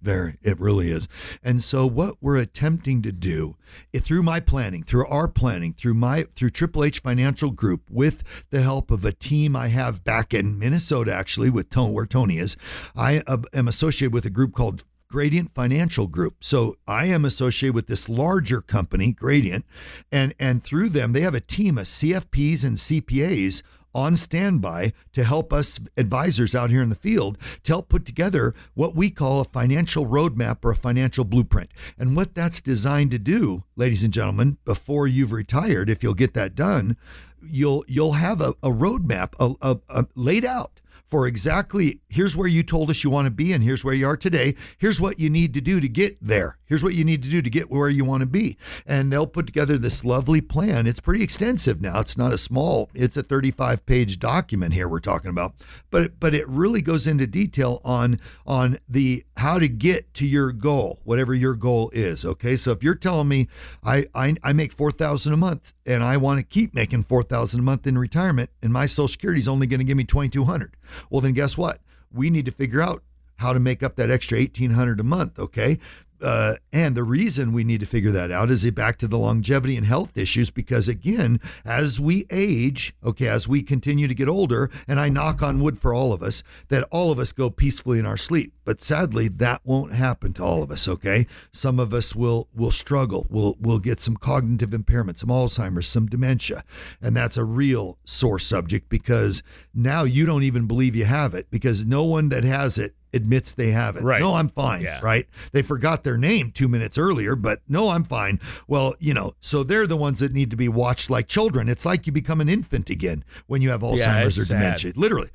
Very, 0.00 0.36
it 0.42 0.60
really 0.60 0.92
is. 0.92 1.08
And 1.42 1.60
so, 1.60 1.84
what 1.84 2.14
we're 2.20 2.36
attempting 2.36 3.02
to 3.02 3.10
do 3.10 3.56
through 3.96 4.22
my 4.22 4.38
planning, 4.38 4.84
through 4.84 5.08
our 5.08 5.26
planning, 5.26 5.72
through 5.72 5.94
my 5.94 6.26
through 6.36 6.50
Triple 6.50 6.84
H 6.84 7.00
Financial 7.00 7.50
Group, 7.50 7.82
with 7.90 8.22
the 8.50 8.62
help 8.62 8.92
of 8.92 9.04
a 9.04 9.10
team 9.10 9.56
I 9.56 9.68
have 9.68 10.04
back 10.04 10.32
in 10.32 10.56
Minnesota, 10.56 11.12
actually, 11.12 11.50
with 11.50 11.68
Tony, 11.68 11.92
where 11.92 12.06
Tony 12.06 12.38
is, 12.38 12.56
I 12.94 13.22
uh, 13.26 13.38
am 13.52 13.66
associated 13.66 14.14
with 14.14 14.24
a 14.24 14.30
group 14.30 14.54
called 14.54 14.84
Gradient 15.08 15.54
Financial 15.54 16.06
Group. 16.06 16.36
So 16.40 16.76
I 16.86 17.06
am 17.06 17.24
associated 17.24 17.74
with 17.74 17.86
this 17.86 18.08
larger 18.08 18.60
company, 18.60 19.12
Gradient, 19.12 19.64
and 20.12 20.34
and 20.38 20.62
through 20.62 20.90
them 20.90 21.12
they 21.12 21.22
have 21.22 21.34
a 21.34 21.40
team 21.40 21.78
of 21.78 21.84
CFPs 21.86 22.64
and 22.64 22.76
CPAs 22.76 23.62
on 23.94 24.14
standby 24.14 24.92
to 25.12 25.24
help 25.24 25.52
us 25.52 25.80
advisors 25.96 26.54
out 26.54 26.70
here 26.70 26.82
in 26.82 26.88
the 26.88 26.94
field 26.94 27.38
to 27.64 27.72
help 27.72 27.88
put 27.88 28.04
together 28.04 28.54
what 28.74 28.94
we 28.94 29.10
call 29.10 29.40
a 29.40 29.44
financial 29.44 30.06
roadmap 30.06 30.64
or 30.64 30.70
a 30.70 30.76
financial 30.76 31.24
blueprint. 31.24 31.70
And 31.98 32.14
what 32.14 32.34
that's 32.34 32.60
designed 32.60 33.10
to 33.12 33.18
do, 33.18 33.64
ladies 33.76 34.02
and 34.02 34.12
gentlemen, 34.12 34.58
before 34.64 35.06
you've 35.06 35.32
retired, 35.32 35.88
if 35.88 36.02
you'll 36.02 36.14
get 36.14 36.34
that 36.34 36.54
done, 36.54 36.96
you'll 37.42 37.84
you'll 37.88 38.12
have 38.12 38.40
a, 38.40 38.50
a 38.62 38.68
roadmap 38.68 39.32
a, 39.40 39.54
a, 39.62 39.78
a 39.88 40.06
laid 40.14 40.44
out 40.44 40.80
for 41.08 41.26
exactly 41.26 42.00
here's 42.08 42.36
where 42.36 42.46
you 42.46 42.62
told 42.62 42.90
us 42.90 43.02
you 43.02 43.10
want 43.10 43.26
to 43.26 43.30
be 43.30 43.52
and 43.52 43.64
here's 43.64 43.84
where 43.84 43.94
you 43.94 44.06
are 44.06 44.16
today. 44.16 44.54
Here's 44.76 45.00
what 45.00 45.18
you 45.18 45.30
need 45.30 45.54
to 45.54 45.60
do 45.60 45.80
to 45.80 45.88
get 45.88 46.18
there. 46.20 46.58
Here's 46.66 46.84
what 46.84 46.94
you 46.94 47.04
need 47.04 47.22
to 47.22 47.30
do 47.30 47.40
to 47.40 47.48
get 47.48 47.70
where 47.70 47.88
you 47.88 48.04
want 48.04 48.20
to 48.20 48.26
be. 48.26 48.58
And 48.86 49.10
they'll 49.10 49.26
put 49.26 49.46
together 49.46 49.78
this 49.78 50.04
lovely 50.04 50.42
plan. 50.42 50.86
It's 50.86 51.00
pretty 51.00 51.24
extensive 51.24 51.80
now. 51.80 52.00
It's 52.00 52.18
not 52.18 52.32
a 52.32 52.38
small, 52.38 52.90
it's 52.94 53.16
a 53.16 53.22
35 53.22 53.86
page 53.86 54.18
document 54.18 54.74
here 54.74 54.86
we're 54.86 55.00
talking 55.00 55.30
about. 55.30 55.54
But 55.90 56.20
but 56.20 56.34
it 56.34 56.48
really 56.48 56.82
goes 56.82 57.06
into 57.06 57.26
detail 57.26 57.80
on 57.84 58.20
on 58.46 58.78
the 58.86 59.24
how 59.38 59.58
to 59.58 59.68
get 59.68 60.12
to 60.14 60.26
your 60.26 60.52
goal, 60.52 61.00
whatever 61.04 61.34
your 61.34 61.54
goal 61.54 61.90
is. 61.94 62.24
Okay. 62.24 62.56
So 62.56 62.72
if 62.72 62.82
you're 62.82 62.94
telling 62.94 63.28
me 63.28 63.48
I 63.82 64.06
I, 64.14 64.36
I 64.42 64.52
make 64.52 64.72
four 64.74 64.90
thousand 64.90 65.32
a 65.32 65.38
month 65.38 65.72
and 65.86 66.04
I 66.04 66.18
want 66.18 66.38
to 66.38 66.44
keep 66.44 66.74
making 66.74 67.04
four 67.04 67.22
thousand 67.22 67.60
a 67.60 67.62
month 67.62 67.86
in 67.86 67.96
retirement 67.96 68.50
and 68.62 68.72
my 68.72 68.84
social 68.84 69.08
security 69.08 69.40
is 69.40 69.48
only 69.48 69.66
going 69.66 69.80
to 69.80 69.84
give 69.84 69.96
me 69.96 70.04
twenty 70.04 70.28
two 70.28 70.44
hundred. 70.44 70.76
Well 71.10 71.20
then 71.20 71.32
guess 71.32 71.56
what? 71.56 71.80
We 72.12 72.30
need 72.30 72.46
to 72.46 72.52
figure 72.52 72.80
out 72.80 73.02
how 73.36 73.52
to 73.52 73.60
make 73.60 73.82
up 73.82 73.96
that 73.96 74.10
extra 74.10 74.38
1800 74.38 75.00
a 75.00 75.04
month 75.04 75.38
okay 75.38 75.78
uh, 76.22 76.54
and 76.72 76.96
the 76.96 77.04
reason 77.04 77.52
we 77.52 77.64
need 77.64 77.80
to 77.80 77.86
figure 77.86 78.10
that 78.10 78.30
out 78.30 78.50
is 78.50 78.64
it 78.64 78.74
back 78.74 78.98
to 78.98 79.08
the 79.08 79.18
longevity 79.18 79.76
and 79.76 79.86
health 79.86 80.16
issues 80.16 80.50
because 80.50 80.88
again 80.88 81.40
as 81.64 82.00
we 82.00 82.26
age 82.30 82.94
okay 83.04 83.28
as 83.28 83.48
we 83.48 83.62
continue 83.62 84.08
to 84.08 84.14
get 84.14 84.28
older 84.28 84.70
and 84.86 84.98
i 85.00 85.08
knock 85.08 85.42
on 85.42 85.60
wood 85.60 85.78
for 85.78 85.94
all 85.94 86.12
of 86.12 86.22
us 86.22 86.42
that 86.68 86.86
all 86.90 87.10
of 87.10 87.18
us 87.18 87.32
go 87.32 87.50
peacefully 87.50 87.98
in 87.98 88.06
our 88.06 88.16
sleep. 88.16 88.52
But 88.64 88.80
sadly 88.80 89.28
that 89.28 89.60
won't 89.64 89.94
happen 89.94 90.32
to 90.34 90.42
all 90.42 90.62
of 90.62 90.70
us 90.70 90.88
okay? 90.88 91.26
Some 91.52 91.78
of 91.78 91.94
us 91.94 92.14
will 92.14 92.48
will 92.54 92.70
struggle. 92.70 93.26
We'll 93.30 93.56
we'll 93.60 93.78
get 93.78 94.00
some 94.00 94.16
cognitive 94.16 94.74
impairment 94.74 95.18
some 95.18 95.30
alzheimer's 95.30 95.86
some 95.86 96.06
dementia. 96.06 96.62
And 97.00 97.16
that's 97.16 97.36
a 97.36 97.44
real 97.44 97.98
sore 98.04 98.38
subject 98.38 98.88
because 98.88 99.42
now 99.74 100.04
you 100.04 100.26
don't 100.26 100.42
even 100.42 100.66
believe 100.66 100.94
you 100.94 101.04
have 101.04 101.34
it 101.34 101.50
because 101.50 101.86
no 101.86 102.04
one 102.04 102.28
that 102.30 102.44
has 102.44 102.78
it 102.78 102.94
admits 103.12 103.54
they 103.54 103.70
have 103.70 103.96
it. 103.96 104.02
Right. 104.02 104.20
No, 104.20 104.34
I'm 104.34 104.48
fine. 104.48 104.82
Yeah. 104.82 105.00
Right. 105.02 105.26
They 105.52 105.62
forgot 105.62 106.04
their 106.04 106.18
name 106.18 106.50
two 106.52 106.68
minutes 106.68 106.98
earlier, 106.98 107.36
but 107.36 107.60
no, 107.68 107.90
I'm 107.90 108.04
fine. 108.04 108.40
Well, 108.66 108.94
you 108.98 109.14
know, 109.14 109.34
so 109.40 109.62
they're 109.62 109.86
the 109.86 109.96
ones 109.96 110.18
that 110.20 110.32
need 110.32 110.50
to 110.50 110.56
be 110.56 110.68
watched 110.68 111.10
like 111.10 111.28
children. 111.28 111.68
It's 111.68 111.84
like 111.84 112.06
you 112.06 112.12
become 112.12 112.40
an 112.40 112.48
infant 112.48 112.90
again 112.90 113.24
when 113.46 113.62
you 113.62 113.70
have 113.70 113.80
Alzheimer's 113.82 114.38
or 114.38 114.42
it's 114.42 114.48
sad. 114.48 114.58
dementia. 114.58 114.92
Literally. 114.96 115.30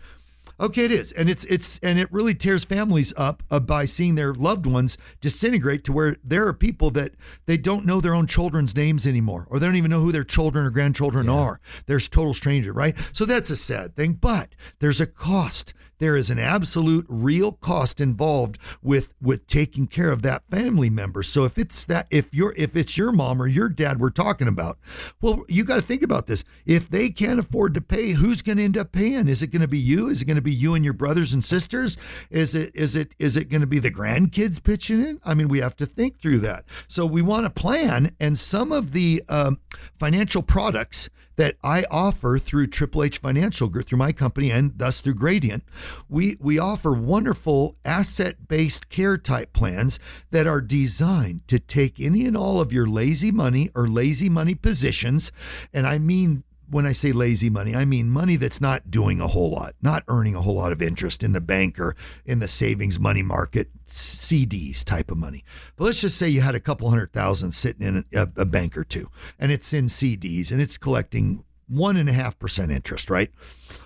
Okay, 0.60 0.86
it 0.86 0.92
is, 0.92 1.12
and 1.13 1.32
it's 1.32 1.46
it's 1.46 1.80
and 1.80 1.98
it 1.98 2.08
really 2.12 2.36
tears 2.36 2.63
families 2.63 3.12
up 3.18 3.42
uh, 3.50 3.60
by 3.60 3.86
seeing 3.86 4.13
their 4.13 4.34
loved 4.36 4.68
ones 4.68 5.00
disintegrate 5.20 5.84
to 5.86 5.92
where 5.92 6.18
there 6.24 6.48
are 6.48 6.53
people 6.53 6.92
that 6.92 7.13
they 7.48 7.58
don't 7.58 7.86
know 7.88 8.00
their 8.00 8.13
own 8.13 8.27
children's 8.27 8.75
names 8.75 9.08
anymore, 9.08 9.48
or 9.50 9.58
they 9.58 9.65
don't 9.65 9.77
even 9.77 9.89
know 9.89 10.01
who 10.01 10.12
their 10.12 10.24
children 10.24 10.63
or 10.65 10.70
grandchildren 10.70 11.27
are. 11.27 11.60
There's 11.88 12.08
total 12.08 12.36
stranger, 12.36 12.72
right? 12.72 12.96
So 13.13 13.25
that's 13.25 13.50
a 13.50 13.56
sad 13.56 13.96
thing, 13.96 14.13
but 14.13 14.56
there's 14.80 15.01
a 15.01 15.08
cost. 15.08 15.74
There 16.03 16.17
is 16.17 16.29
an 16.29 16.38
absolute 16.38 17.05
real 17.07 17.53
cost 17.53 18.01
involved 18.01 18.57
with 18.81 19.13
with 19.22 19.48
taking 19.48 19.88
care 19.88 20.12
of 20.12 20.22
that 20.24 20.43
family 20.50 20.89
member. 20.89 21.24
So 21.24 21.45
if 21.45 21.57
it's 21.57 21.86
that 21.86 22.07
if 22.12 22.33
you're 22.33 22.53
if 22.57 22.75
it's 22.75 22.98
your 22.98 23.13
mom 23.13 23.41
or 23.41 23.48
your 23.48 23.69
dad 23.69 24.01
we're 24.01 24.10
talking 24.10 24.50
about, 24.50 24.77
well, 25.22 25.45
you 25.48 25.63
got 25.63 25.75
to 25.75 25.81
think 25.81 26.03
about 26.03 26.27
this. 26.27 26.43
If 26.65 26.89
they 26.89 27.07
can't 27.07 27.39
afford 27.39 27.74
to 27.75 27.81
pay, 27.81 28.12
who's 28.12 28.41
going 28.41 28.57
to 28.57 28.65
end 28.65 28.77
up 28.77 28.91
paying? 28.91 29.29
Is 29.29 29.41
it 29.41 29.48
going 29.48 29.62
to 29.62 29.67
be 29.69 29.79
you? 29.79 30.10
Is 30.10 30.22
it 30.22 30.25
going 30.25 30.36
to 30.36 30.41
be 30.41 30.51
you 30.51 30.75
and 30.75 30.83
your 30.83 30.93
brothers 30.93 31.31
and 31.31 31.41
sisters? 31.41 31.95
Is 32.29 32.53
it 32.53 32.75
is 32.75 32.98
it 32.98 33.15
is 33.17 33.38
it 33.38 33.48
going 33.48 33.62
to 33.62 33.67
be 33.67 33.79
the 33.79 33.89
grandkids 33.89 34.62
pitching 34.62 35.01
in? 35.01 35.22
I 35.24 35.33
mean, 35.33 35.48
we 35.48 35.62
have 35.62 35.77
to 35.77 35.86
think 35.86 36.19
through 36.19 36.39
that. 36.39 36.65
So 36.89 37.05
we 37.05 37.22
want 37.22 37.45
to 37.45 37.50
plan, 37.50 38.13
and 38.19 38.38
some 38.38 38.74
of 38.74 38.91
the 38.91 39.24
um, 39.29 39.60
financial 39.98 40.41
products 40.41 41.10
that 41.35 41.55
I 41.63 41.85
offer 41.89 42.37
through 42.37 42.67
Triple 42.67 43.03
H 43.03 43.17
Financial 43.17 43.67
Group, 43.67 43.87
through 43.87 43.97
my 43.97 44.11
company, 44.11 44.51
and 44.51 44.77
thus 44.77 45.01
through 45.01 45.15
Gradient, 45.15 45.63
we 46.09 46.37
we 46.39 46.59
offer 46.59 46.93
wonderful 46.93 47.75
asset-based 47.85 48.89
care 48.89 49.17
type 49.17 49.53
plans 49.53 49.99
that 50.31 50.47
are 50.47 50.61
designed 50.61 51.47
to 51.47 51.59
take 51.59 51.99
any 51.99 52.25
and 52.25 52.37
all 52.37 52.61
of 52.61 52.73
your 52.73 52.87
lazy 52.87 53.31
money 53.31 53.69
or 53.75 53.87
lazy 53.87 54.29
money 54.29 54.55
positions, 54.55 55.31
and 55.73 55.87
I 55.87 55.99
mean 55.99 56.43
when 56.74 56.86
I 56.86 56.92
say 56.92 57.12
lazy 57.12 57.50
money, 57.50 57.75
I 57.75 57.86
mean 57.86 58.10
money 58.10 58.36
that's 58.36 58.60
not 58.60 58.89
doing 58.89 59.22
a 59.22 59.27
whole 59.27 59.51
lot, 59.51 59.75
not 59.82 60.03
earning 60.08 60.36
a 60.36 60.42
whole 60.42 60.56
lot 60.56 60.72
of 60.72 60.82
interest 60.82 61.24
in 61.24 61.32
the 61.32 61.42
bank 61.42 61.80
or 61.80 61.96
in 62.25 62.39
the 62.39 62.48
savings 62.48 63.00
money 63.00 63.22
market, 63.22 63.70
CDs 63.86 64.84
type 64.84 65.12
of 65.12 65.18
money. 65.18 65.44
But 65.75 65.86
let's 65.86 66.01
just 66.01 66.18
say 66.18 66.30
you 66.30 66.42
had 66.42 66.56
a 66.56 66.60
couple 66.60 66.89
hundred 66.89 67.13
thousand 67.13 67.51
sitting 67.51 67.86
in 67.86 68.06
a, 68.13 68.27
a 68.38 68.46
bank 68.46 68.75
or 68.75 68.84
two, 68.84 69.10
and 69.39 69.51
it's 69.51 69.72
in 69.74 69.86
CDs 69.86 70.51
and 70.51 70.60
it's 70.60 70.77
collecting 70.77 71.44
one 71.68 71.96
and 71.96 72.10
a 72.10 72.13
half 72.13 72.38
percent 72.39 72.72
interest, 72.72 73.10
right? 73.10 73.30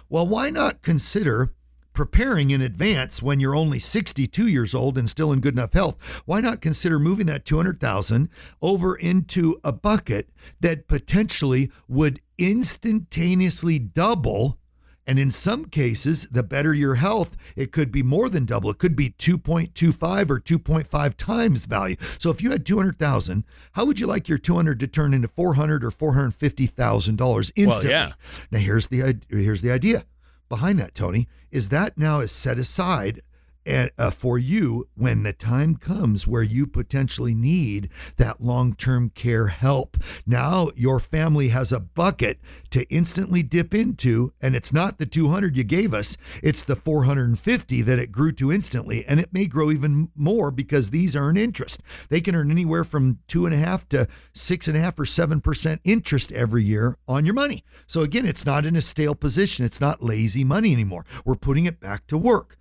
Well, 0.10 0.28
why 0.28 0.50
not 0.50 0.82
consider 0.82 1.54
preparing 1.98 2.52
in 2.52 2.62
advance 2.62 3.24
when 3.24 3.40
you're 3.40 3.56
only 3.56 3.80
62 3.80 4.48
years 4.48 4.76
old 4.76 5.00
and 5.00 5.10
still 5.10 5.32
in 5.32 5.40
good 5.40 5.56
enough 5.56 5.74
health 5.74 6.22
why 6.28 6.40
not 6.40 6.62
consider 6.62 7.00
moving 7.00 7.26
that 7.26 7.44
200,000 7.44 8.30
over 8.62 8.96
into 8.96 9.60
a 9.64 9.74
bucket 9.74 10.30
that 10.60 10.88
potentially 10.88 11.72
would 11.88 12.20
instantaneously 12.38 13.80
double 13.80 14.58
and 15.06 15.18
in 15.18 15.32
some 15.32 15.66
cases 15.66 16.28
the 16.30 16.44
better 16.44 16.74
your 16.74 16.96
health 16.96 17.38
it 17.56 17.72
could 17.72 17.92
be 17.92 18.04
more 18.04 18.30
than 18.30 18.46
double. 18.46 18.70
It 18.70 18.78
could 18.78 18.96
be 18.96 19.12
2.25 19.12 20.30
or 20.30 20.40
2.5 20.40 21.16
times 21.16 21.66
value. 21.66 21.96
So 22.20 22.30
if 22.30 22.44
you 22.44 22.52
had 22.52 22.66
200,000 22.66 23.44
how 23.74 23.86
would 23.86 24.00
you 24.00 24.08
like 24.08 24.28
your 24.28 24.38
200 24.38 24.80
to 24.80 24.88
turn 24.88 25.14
into 25.14 25.28
400 25.28 25.84
or 25.84 25.92
450,000 25.92 27.16
dollars 27.16 27.52
instantly? 27.56 27.90
Well, 27.90 28.08
yeah. 28.10 28.14
now 28.52 28.60
here's 28.60 28.88
the 28.88 29.20
here's 29.30 29.62
the 29.62 29.72
idea 29.72 30.04
behind 30.50 30.80
that, 30.80 30.96
Tony, 30.96 31.28
is 31.52 31.70
that 31.70 31.98
now 31.98 32.20
is 32.20 32.32
set 32.32 32.58
aside 32.58 33.22
uh, 33.68 34.12
for 34.12 34.38
you 34.38 34.88
when 34.96 35.24
the 35.24 35.34
time 35.34 35.76
comes 35.76 36.28
where 36.28 36.44
you 36.44 36.66
potentially 36.66 37.36
need 37.36 37.90
that 38.18 38.42
long 38.42 38.74
term 38.74 39.10
care 39.10 39.48
help. 39.48 39.98
Now 40.26 40.70
your 40.76 41.00
family 41.00 41.50
has 41.50 41.72
a 41.72 41.80
bucket 41.80 42.40
to 42.72 42.88
instantly 42.90 43.44
dip 43.44 43.74
into, 43.74 44.34
and 44.42 44.56
it's 44.56 44.74
not 44.74 44.98
the 44.98 45.06
200 45.06 45.58
you 45.58 45.64
gave 45.64 45.94
us, 45.94 46.18
it's 46.42 46.64
the 46.64 46.76
450 46.76 47.82
that 47.82 48.00
it 48.00 48.12
grew 48.12 48.32
to 48.34 48.52
instantly. 48.52 49.06
And 49.06 49.20
it 49.20 49.34
may 49.34 49.46
grow 49.46 49.72
even 49.72 50.10
more 50.16 50.52
because 50.52 50.90
these 50.90 51.16
earn 51.16 51.38
interest. 51.38 51.82
They 52.10 52.22
can 52.22 52.36
earn 52.36 52.52
anywhere 52.52 52.84
from 52.84 53.20
two 53.28 53.46
and 53.46 53.54
a 53.54 53.58
half 53.58 53.88
to 53.90 54.08
six 54.34 54.68
and 54.68 54.78
a 54.78 54.82
half 54.82 55.00
or 55.00 55.06
seven 55.06 55.42
percent 55.42 55.82
interest 55.84 56.32
every 56.32 56.64
year 56.64 56.96
on 57.08 57.26
your 57.26 57.34
money. 57.34 57.64
So 57.86 58.02
again, 58.02 58.26
it's 58.26 58.46
not 58.46 58.66
in 58.66 58.76
a 58.76 58.82
stale 58.82 59.16
position, 59.16 59.66
it's 59.66 59.82
not 59.82 60.04
lazy 60.04 60.44
money 60.44 60.74
anymore. 60.74 61.06
We're 61.26 61.36
putting 61.36 61.66
it 61.66 61.80
back 61.80 62.08
to 62.08 62.18
work. 62.18 62.58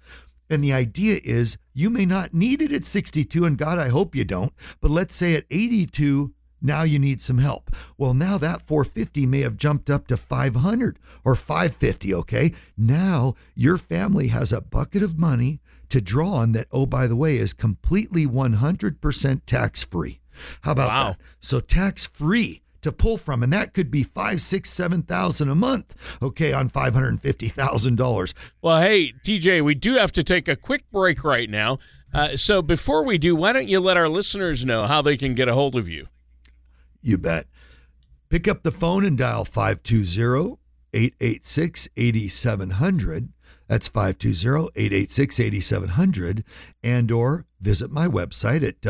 And 0.49 0.63
the 0.63 0.73
idea 0.73 1.21
is 1.25 1.59
you 1.75 1.91
may 1.91 2.07
not 2.07 2.33
need 2.35 2.63
it 2.63 2.73
at 2.73 2.85
62, 2.85 3.45
and 3.45 3.59
God, 3.59 3.79
I 3.79 3.89
hope 3.89 4.15
you 4.15 4.25
don't. 4.25 4.53
But 4.81 4.91
let's 4.91 5.15
say 5.17 5.35
at 5.35 5.45
82, 5.51 6.33
now 6.63 6.83
you 6.83 6.99
need 6.99 7.21
some 7.21 7.39
help. 7.39 7.71
Well, 7.99 8.15
now 8.15 8.39
that 8.39 8.63
450 8.63 9.27
may 9.27 9.41
have 9.41 9.57
jumped 9.57 9.91
up 9.91 10.07
to 10.09 10.17
500 10.17 10.99
or 11.25 11.35
550, 11.35 12.15
okay? 12.15 12.53
Now 12.77 13.35
your 13.55 13.77
family 13.77 14.29
has 14.29 14.53
a 14.53 14.61
bucket 14.61 15.03
of 15.03 15.19
money 15.19 15.61
to 15.89 16.01
draw 16.01 16.35
on 16.35 16.53
that, 16.53 16.67
oh, 16.73 16.87
by 16.87 17.07
the 17.07 17.17
way, 17.17 17.37
is 17.37 17.53
completely 17.53 18.27
100% 18.27 19.41
tax 19.47 19.85
free. 19.85 20.21
How 20.63 20.73
about 20.73 20.89
Wow. 20.89 21.09
that? 21.11 21.21
So 21.39 21.61
tax 21.61 22.07
free 22.07 22.63
to 22.87 22.92
pull 22.92 23.18
from, 23.18 23.42
and 23.42 23.53
that 23.53 23.75
could 23.75 23.90
be 23.90 24.03
five, 24.03 24.40
six, 24.40 24.70
seven 24.70 25.03
thousand 25.03 25.51
a 25.51 25.55
month, 25.55 25.94
okay, 26.22 26.53
on 26.53 26.68
five 26.68 26.94
hundred 26.94 27.11
and 27.11 27.22
fifty 27.22 27.49
thousand 27.49 27.96
dollars. 27.96 28.35
Well, 28.62 28.81
hey, 28.81 29.12
TJ, 29.25 29.62
we 29.62 29.75
do 29.75 29.94
have 29.94 30.12
to 30.12 30.22
take 30.22 30.49
a 30.49 30.57
quick 30.57 30.90
break 30.90 31.22
right 31.22 31.51
now. 31.51 31.79
Uh, 32.14 32.37
so 32.37 32.62
before 32.62 33.05
we 33.05 33.18
do, 33.18 33.37
why 33.37 33.53
don't 33.53 33.68
you 33.68 33.81
let 33.81 33.96
our 33.96 34.09
listeners 34.09 34.64
know 34.64 34.87
how 34.87 35.03
they 35.03 35.16
can 35.16 35.35
get 35.35 35.49
a 35.49 35.55
hold 35.55 35.77
of 35.77 35.88
you? 35.88 36.07
You 37.03 37.18
bet. 37.18 37.46
Pick 38.29 38.49
up 38.49 38.62
the 38.62 38.72
phone 38.72 39.05
and 39.05 39.18
dial 39.18 39.44
520 39.44 40.59
886 40.94 41.88
8700. 41.96 43.33
That's 43.68 43.88
520 43.88 44.70
886 44.75 45.40
8700. 45.40 46.44
And 46.83 47.12
or 47.12 47.44
visit 47.61 47.90
my 47.90 48.07
website 48.09 48.66
at 48.66 48.81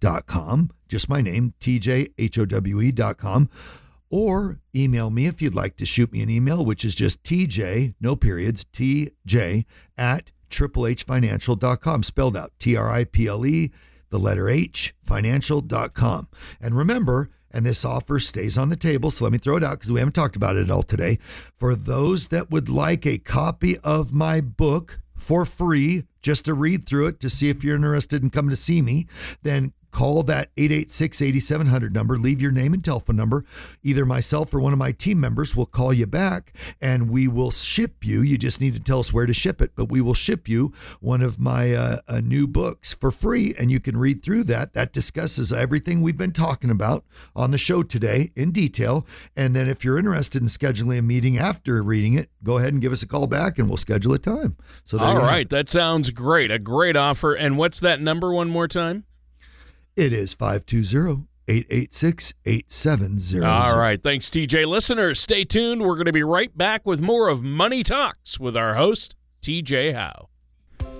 www.tjhowe.com. 0.00 0.70
Just 0.88 1.08
my 1.08 1.20
name, 1.20 1.54
tjhowe.com. 1.60 3.50
Or 4.10 4.60
email 4.74 5.10
me 5.10 5.26
if 5.26 5.42
you'd 5.42 5.54
like 5.54 5.76
to 5.76 5.86
shoot 5.86 6.12
me 6.12 6.22
an 6.22 6.30
email, 6.30 6.64
which 6.64 6.82
is 6.84 6.94
just 6.94 7.22
tj, 7.22 7.94
no 8.00 8.16
periods, 8.16 8.64
tj 8.64 9.66
at 9.98 10.32
triplehfinancial.com, 10.48 12.02
spelled 12.02 12.36
out 12.36 12.52
T 12.58 12.74
R 12.74 12.90
I 12.90 13.04
P 13.04 13.26
L 13.26 13.44
E, 13.44 13.70
the 14.08 14.18
letter 14.18 14.48
H, 14.48 14.94
financial.com. 14.98 16.28
And 16.58 16.74
remember, 16.74 17.28
and 17.50 17.66
this 17.66 17.84
offer 17.84 18.18
stays 18.18 18.56
on 18.56 18.70
the 18.70 18.76
table, 18.76 19.10
so 19.10 19.24
let 19.24 19.32
me 19.32 19.38
throw 19.38 19.58
it 19.58 19.64
out 19.64 19.72
because 19.72 19.92
we 19.92 20.00
haven't 20.00 20.14
talked 20.14 20.36
about 20.36 20.56
it 20.56 20.62
at 20.62 20.70
all 20.70 20.82
today. 20.82 21.18
For 21.54 21.74
those 21.74 22.28
that 22.28 22.50
would 22.50 22.70
like 22.70 23.04
a 23.04 23.18
copy 23.18 23.76
of 23.80 24.14
my 24.14 24.40
book 24.40 25.00
for 25.14 25.44
free, 25.44 26.04
just 26.22 26.46
to 26.46 26.54
read 26.54 26.86
through 26.86 27.08
it 27.08 27.20
to 27.20 27.30
see 27.30 27.48
if 27.50 27.62
you're 27.62 27.76
interested 27.76 28.22
in 28.22 28.30
coming 28.30 28.50
to 28.50 28.56
see 28.56 28.80
me, 28.80 29.06
then 29.42 29.72
call 29.90 30.22
that 30.24 30.54
886-8700 30.56 31.92
number. 31.92 32.16
Leave 32.16 32.42
your 32.42 32.52
name 32.52 32.72
and 32.74 32.84
telephone 32.84 33.16
number. 33.16 33.44
Either 33.82 34.04
myself 34.04 34.52
or 34.52 34.60
one 34.60 34.72
of 34.72 34.78
my 34.78 34.92
team 34.92 35.20
members 35.20 35.56
will 35.56 35.66
call 35.66 35.92
you 35.92 36.06
back 36.06 36.52
and 36.80 37.10
we 37.10 37.28
will 37.28 37.50
ship 37.50 38.04
you. 38.04 38.22
You 38.22 38.38
just 38.38 38.60
need 38.60 38.74
to 38.74 38.80
tell 38.80 39.00
us 39.00 39.12
where 39.12 39.26
to 39.26 39.34
ship 39.34 39.60
it 39.60 39.72
but 39.74 39.86
we 39.86 40.00
will 40.00 40.14
ship 40.14 40.48
you 40.48 40.72
one 41.00 41.22
of 41.22 41.38
my 41.38 41.72
uh, 41.72 41.96
uh, 42.08 42.20
new 42.20 42.46
books 42.46 42.94
for 42.94 43.10
free 43.10 43.54
and 43.58 43.70
you 43.70 43.80
can 43.80 43.96
read 43.96 44.22
through 44.22 44.44
that. 44.44 44.74
That 44.74 44.92
discusses 44.92 45.52
everything 45.52 46.02
we've 46.02 46.16
been 46.16 46.32
talking 46.32 46.70
about 46.70 47.04
on 47.34 47.50
the 47.50 47.58
show 47.58 47.82
today 47.82 48.32
in 48.36 48.50
detail. 48.52 49.06
And 49.36 49.54
then 49.54 49.68
if 49.68 49.84
you're 49.84 49.98
interested 49.98 50.42
in 50.42 50.48
scheduling 50.48 50.98
a 50.98 51.02
meeting 51.02 51.38
after 51.38 51.82
reading 51.82 52.14
it 52.14 52.30
go 52.42 52.58
ahead 52.58 52.72
and 52.72 52.82
give 52.82 52.92
us 52.92 53.02
a 53.02 53.06
call 53.06 53.26
back 53.26 53.58
and 53.58 53.68
we'll 53.68 53.76
schedule 53.76 54.12
a 54.14 54.18
time. 54.18 54.56
So 54.84 54.98
All 54.98 55.20
have 55.20 55.48
that 55.50 55.68
sounds 55.68 56.10
great. 56.10 56.50
A 56.50 56.58
great 56.58 56.96
offer. 56.96 57.34
And 57.34 57.56
what's 57.56 57.80
that 57.80 58.00
number 58.00 58.32
one 58.32 58.48
more 58.48 58.68
time? 58.68 59.04
It 59.98 60.12
is 60.12 60.32
520 60.32 61.26
886 61.48 62.34
8700. 62.46 63.44
All 63.44 63.76
right. 63.76 64.00
Thanks, 64.00 64.30
TJ. 64.30 64.64
Listeners, 64.64 65.18
stay 65.18 65.42
tuned. 65.42 65.82
We're 65.82 65.96
going 65.96 66.06
to 66.06 66.12
be 66.12 66.22
right 66.22 66.56
back 66.56 66.86
with 66.86 67.00
more 67.00 67.26
of 67.26 67.42
Money 67.42 67.82
Talks 67.82 68.38
with 68.38 68.56
our 68.56 68.74
host, 68.74 69.16
TJ 69.42 69.94
Howe. 69.94 70.28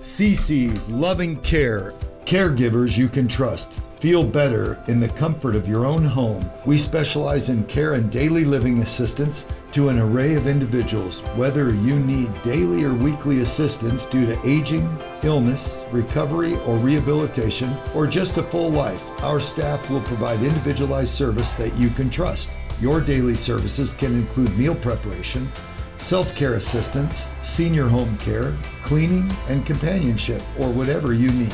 CC's 0.01 0.89
Loving 0.89 1.39
Care. 1.43 1.93
Caregivers 2.25 2.97
you 2.97 3.07
can 3.07 3.29
trust. 3.29 3.79
Feel 3.99 4.23
better 4.23 4.81
in 4.87 5.01
the 5.01 5.09
comfort 5.09 5.57
of 5.57 5.67
your 5.67 5.85
own 5.85 6.05
home. 6.05 6.49
We 6.65 6.77
specialize 6.77 7.49
in 7.49 7.65
care 7.65 7.95
and 7.95 8.09
daily 8.09 8.45
living 8.45 8.79
assistance 8.79 9.45
to 9.73 9.89
an 9.89 9.99
array 9.99 10.35
of 10.35 10.47
individuals, 10.47 11.19
whether 11.35 11.73
you 11.73 11.99
need 11.99 12.31
daily 12.41 12.85
or 12.85 12.93
weekly 12.93 13.41
assistance 13.41 14.05
due 14.05 14.25
to 14.25 14.39
aging, 14.47 14.97
illness, 15.23 15.83
recovery, 15.91 16.55
or 16.65 16.77
rehabilitation, 16.77 17.75
or 17.93 18.07
just 18.07 18.37
a 18.37 18.43
full 18.43 18.71
life. 18.71 19.03
Our 19.21 19.41
staff 19.41 19.89
will 19.89 20.01
provide 20.03 20.43
individualized 20.43 21.13
service 21.13 21.51
that 21.53 21.75
you 21.75 21.89
can 21.89 22.09
trust. 22.09 22.51
Your 22.79 23.01
daily 23.01 23.35
services 23.35 23.91
can 23.91 24.15
include 24.15 24.57
meal 24.57 24.75
preparation, 24.75 25.51
self 25.97 26.33
care 26.35 26.53
assistance, 26.53 27.29
senior 27.41 27.89
home 27.89 28.17
care, 28.19 28.57
cleaning, 28.81 29.29
and 29.49 29.65
companionship, 29.65 30.41
or 30.57 30.69
whatever 30.69 31.11
you 31.11 31.29
need. 31.33 31.53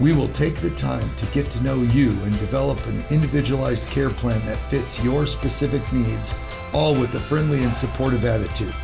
We 0.00 0.12
will 0.12 0.28
take 0.28 0.56
the 0.56 0.70
time 0.70 1.08
to 1.16 1.26
get 1.26 1.50
to 1.52 1.62
know 1.62 1.82
you 1.82 2.10
and 2.22 2.32
develop 2.40 2.84
an 2.86 3.04
individualized 3.10 3.88
care 3.88 4.10
plan 4.10 4.44
that 4.46 4.58
fits 4.70 5.00
your 5.02 5.26
specific 5.26 5.92
needs, 5.92 6.34
all 6.72 6.94
with 6.94 7.14
a 7.14 7.20
friendly 7.20 7.62
and 7.62 7.76
supportive 7.76 8.24
attitude. 8.24 8.74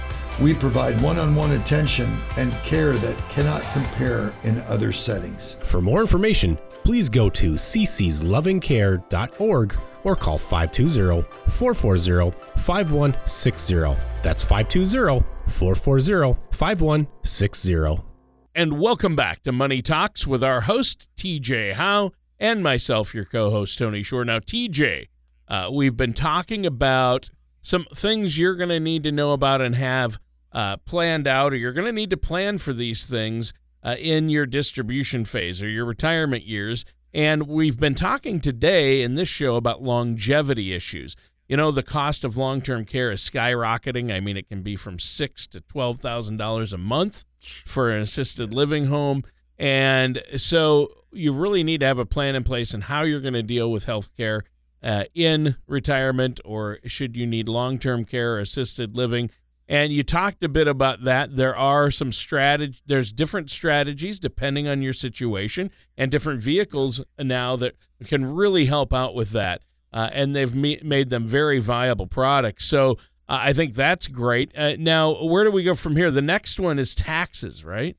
We 0.41 0.55
provide 0.55 1.01
one 1.01 1.19
on 1.19 1.35
one 1.35 1.51
attention 1.53 2.19
and 2.37 2.53
care 2.63 2.93
that 2.95 3.19
cannot 3.29 3.63
compare 3.73 4.33
in 4.45 4.61
other 4.63 4.93
settings. 4.93 5.55
For 5.65 5.83
more 5.83 6.01
information, 6.01 6.57
please 6.85 7.09
go 7.09 7.29
to 7.31 7.55
ccslovingcare.org 7.55 9.79
or 10.05 10.17
call 10.17 10.39
520 10.39 11.23
440 11.49 12.31
5160. 12.63 13.97
That's 14.23 14.43
520 14.43 15.25
440 15.49 16.39
5160. 16.53 18.10
And 18.53 18.81
welcome 18.81 19.15
back 19.15 19.45
to 19.45 19.53
Money 19.53 19.81
Talks 19.81 20.27
with 20.27 20.43
our 20.43 20.63
host, 20.63 21.09
TJ 21.17 21.75
Howe, 21.75 22.11
and 22.37 22.65
myself, 22.65 23.15
your 23.15 23.25
co 23.25 23.49
host, 23.51 23.79
Tony 23.79 24.03
Shore. 24.03 24.25
Now, 24.25 24.41
TJ, 24.41 25.07
uh, 25.47 25.69
we've 25.73 25.97
been 25.97 26.13
talking 26.13 26.67
about 26.67 27.31
some 27.63 27.87
things 27.95 28.39
you're 28.39 28.57
going 28.57 28.71
to 28.71 28.81
need 28.81 29.05
to 29.05 29.13
know 29.13 29.33
about 29.35 29.61
and 29.61 29.77
have 29.77 30.19
uh, 30.51 30.79
planned 30.79 31.29
out, 31.29 31.53
or 31.53 31.57
you're 31.57 31.73
going 31.73 31.87
to 31.87 31.93
need 31.93 32.11
to 32.11 32.17
plan 32.17 32.59
for 32.59 32.73
these 32.73 33.07
things 33.07 33.53
uh, 33.85 33.95
in 34.01 34.29
your 34.29 34.47
distribution 34.47 35.25
phase 35.25 35.63
or 35.63 35.69
your 35.69 35.85
retirement 35.85 36.45
years. 36.45 36.85
And 37.15 37.45
we've 37.47 37.79
been 37.79 37.95
talking 37.95 38.41
today 38.41 39.03
in 39.03 39.15
this 39.15 39.29
show 39.29 39.55
about 39.55 39.81
longevity 39.81 40.73
issues. 40.73 41.15
You 41.51 41.57
know, 41.57 41.73
the 41.73 41.83
cost 41.83 42.23
of 42.23 42.37
long-term 42.37 42.85
care 42.85 43.11
is 43.11 43.29
skyrocketing. 43.29 44.15
I 44.15 44.21
mean, 44.21 44.37
it 44.37 44.49
can 44.49 44.63
be 44.63 44.77
from 44.77 45.01
six 45.01 45.49
to 45.49 45.61
twelve 45.61 45.99
thousand 45.99 46.37
dollars 46.37 46.73
a 46.73 46.79
month 46.79 47.25
for 47.41 47.91
an 47.91 48.01
assisted 48.01 48.55
living 48.55 48.85
home, 48.85 49.25
and 49.59 50.23
so 50.37 50.93
you 51.11 51.33
really 51.33 51.65
need 51.65 51.81
to 51.81 51.87
have 51.87 51.99
a 51.99 52.07
plan 52.07 52.37
in 52.37 52.45
place 52.45 52.73
and 52.73 52.85
how 52.85 53.03
you're 53.03 53.19
going 53.19 53.35
to 53.35 53.43
deal 53.43 53.69
with 53.69 53.87
health 53.87 54.17
care 54.17 54.45
uh, 54.81 55.07
in 55.13 55.57
retirement, 55.67 56.39
or 56.45 56.79
should 56.87 57.17
you 57.17 57.27
need 57.27 57.49
long-term 57.49 58.05
care, 58.05 58.35
or 58.35 58.39
assisted 58.39 58.97
living. 58.97 59.29
And 59.69 59.93
you 59.93 60.05
talked 60.05 60.45
a 60.45 60.49
bit 60.49 60.69
about 60.69 61.03
that. 61.03 61.35
There 61.35 61.57
are 61.57 61.91
some 61.91 62.13
strategy. 62.13 62.79
There's 62.87 63.11
different 63.11 63.51
strategies 63.51 64.21
depending 64.21 64.69
on 64.69 64.83
your 64.83 64.93
situation, 64.93 65.73
and 65.99 66.13
different 66.13 66.43
vehicles 66.43 67.03
now 67.19 67.57
that 67.57 67.75
can 68.05 68.25
really 68.25 68.67
help 68.67 68.95
out 68.95 69.17
with 69.17 69.31
that 69.31 69.63
uh, 69.93 70.11
and 70.13 70.35
they've 70.35 70.55
me- 70.55 70.81
made 70.83 71.11
them 71.11 71.27
very 71.27 71.61
viable 71.61 72.07
products. 72.07 72.67
So 72.67 72.93
uh, 73.29 73.39
I 73.43 73.53
think 73.53 73.75
that's 73.75 74.09
great. 74.09 74.57
Uh, 74.57 74.75
now, 74.79 75.23
where 75.25 75.45
do 75.45 75.51
we 75.51 75.63
go 75.63 75.75
from 75.75 75.97
here? 75.97 76.11
The 76.11 76.23
next 76.23 76.59
one 76.59 76.79
is 76.79 76.95
taxes, 76.95 77.65
right? 77.65 77.97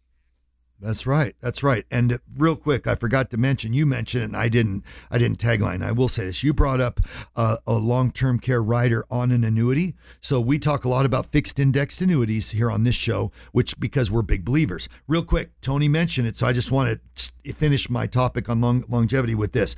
That's 0.82 1.06
right. 1.06 1.36
That's 1.40 1.62
right. 1.62 1.86
And 1.92 2.20
real 2.36 2.56
quick, 2.56 2.88
I 2.88 2.96
forgot 2.96 3.30
to 3.30 3.38
mention. 3.38 3.72
You 3.72 3.86
mentioned 3.86 4.24
and 4.24 4.36
I 4.36 4.50
didn't. 4.50 4.84
I 5.12 5.20
didn't 5.20 5.38
tagline. 5.38 5.84
I 5.84 5.92
will 5.92 6.08
say 6.08 6.26
this. 6.26 6.44
You 6.44 6.56
brought 6.56 6.82
up 6.82 7.00
uh, 7.36 7.58
a 7.68 7.74
long-term 7.74 8.40
care 8.40 8.64
rider 8.64 9.06
on 9.12 9.32
an 9.32 9.44
annuity. 9.44 9.94
So 10.22 10.42
we 10.42 10.58
talk 10.58 10.84
a 10.84 10.90
lot 10.90 11.06
about 11.06 11.28
fixed 11.28 11.60
indexed 11.60 12.02
annuities 12.02 12.50
here 12.52 12.72
on 12.72 12.84
this 12.84 12.96
show, 12.96 13.32
which 13.52 13.80
because 13.80 14.10
we're 14.10 14.24
big 14.24 14.44
believers. 14.44 14.90
Real 15.08 15.24
quick, 15.24 15.52
Tony 15.62 15.88
mentioned 15.88 16.28
it, 16.28 16.36
so 16.36 16.48
I 16.48 16.54
just 16.54 16.72
want 16.72 17.00
to 17.16 17.54
finish 17.54 17.88
my 17.88 18.08
topic 18.08 18.50
on 18.50 18.60
long, 18.60 18.84
longevity 18.90 19.36
with 19.36 19.52
this. 19.52 19.76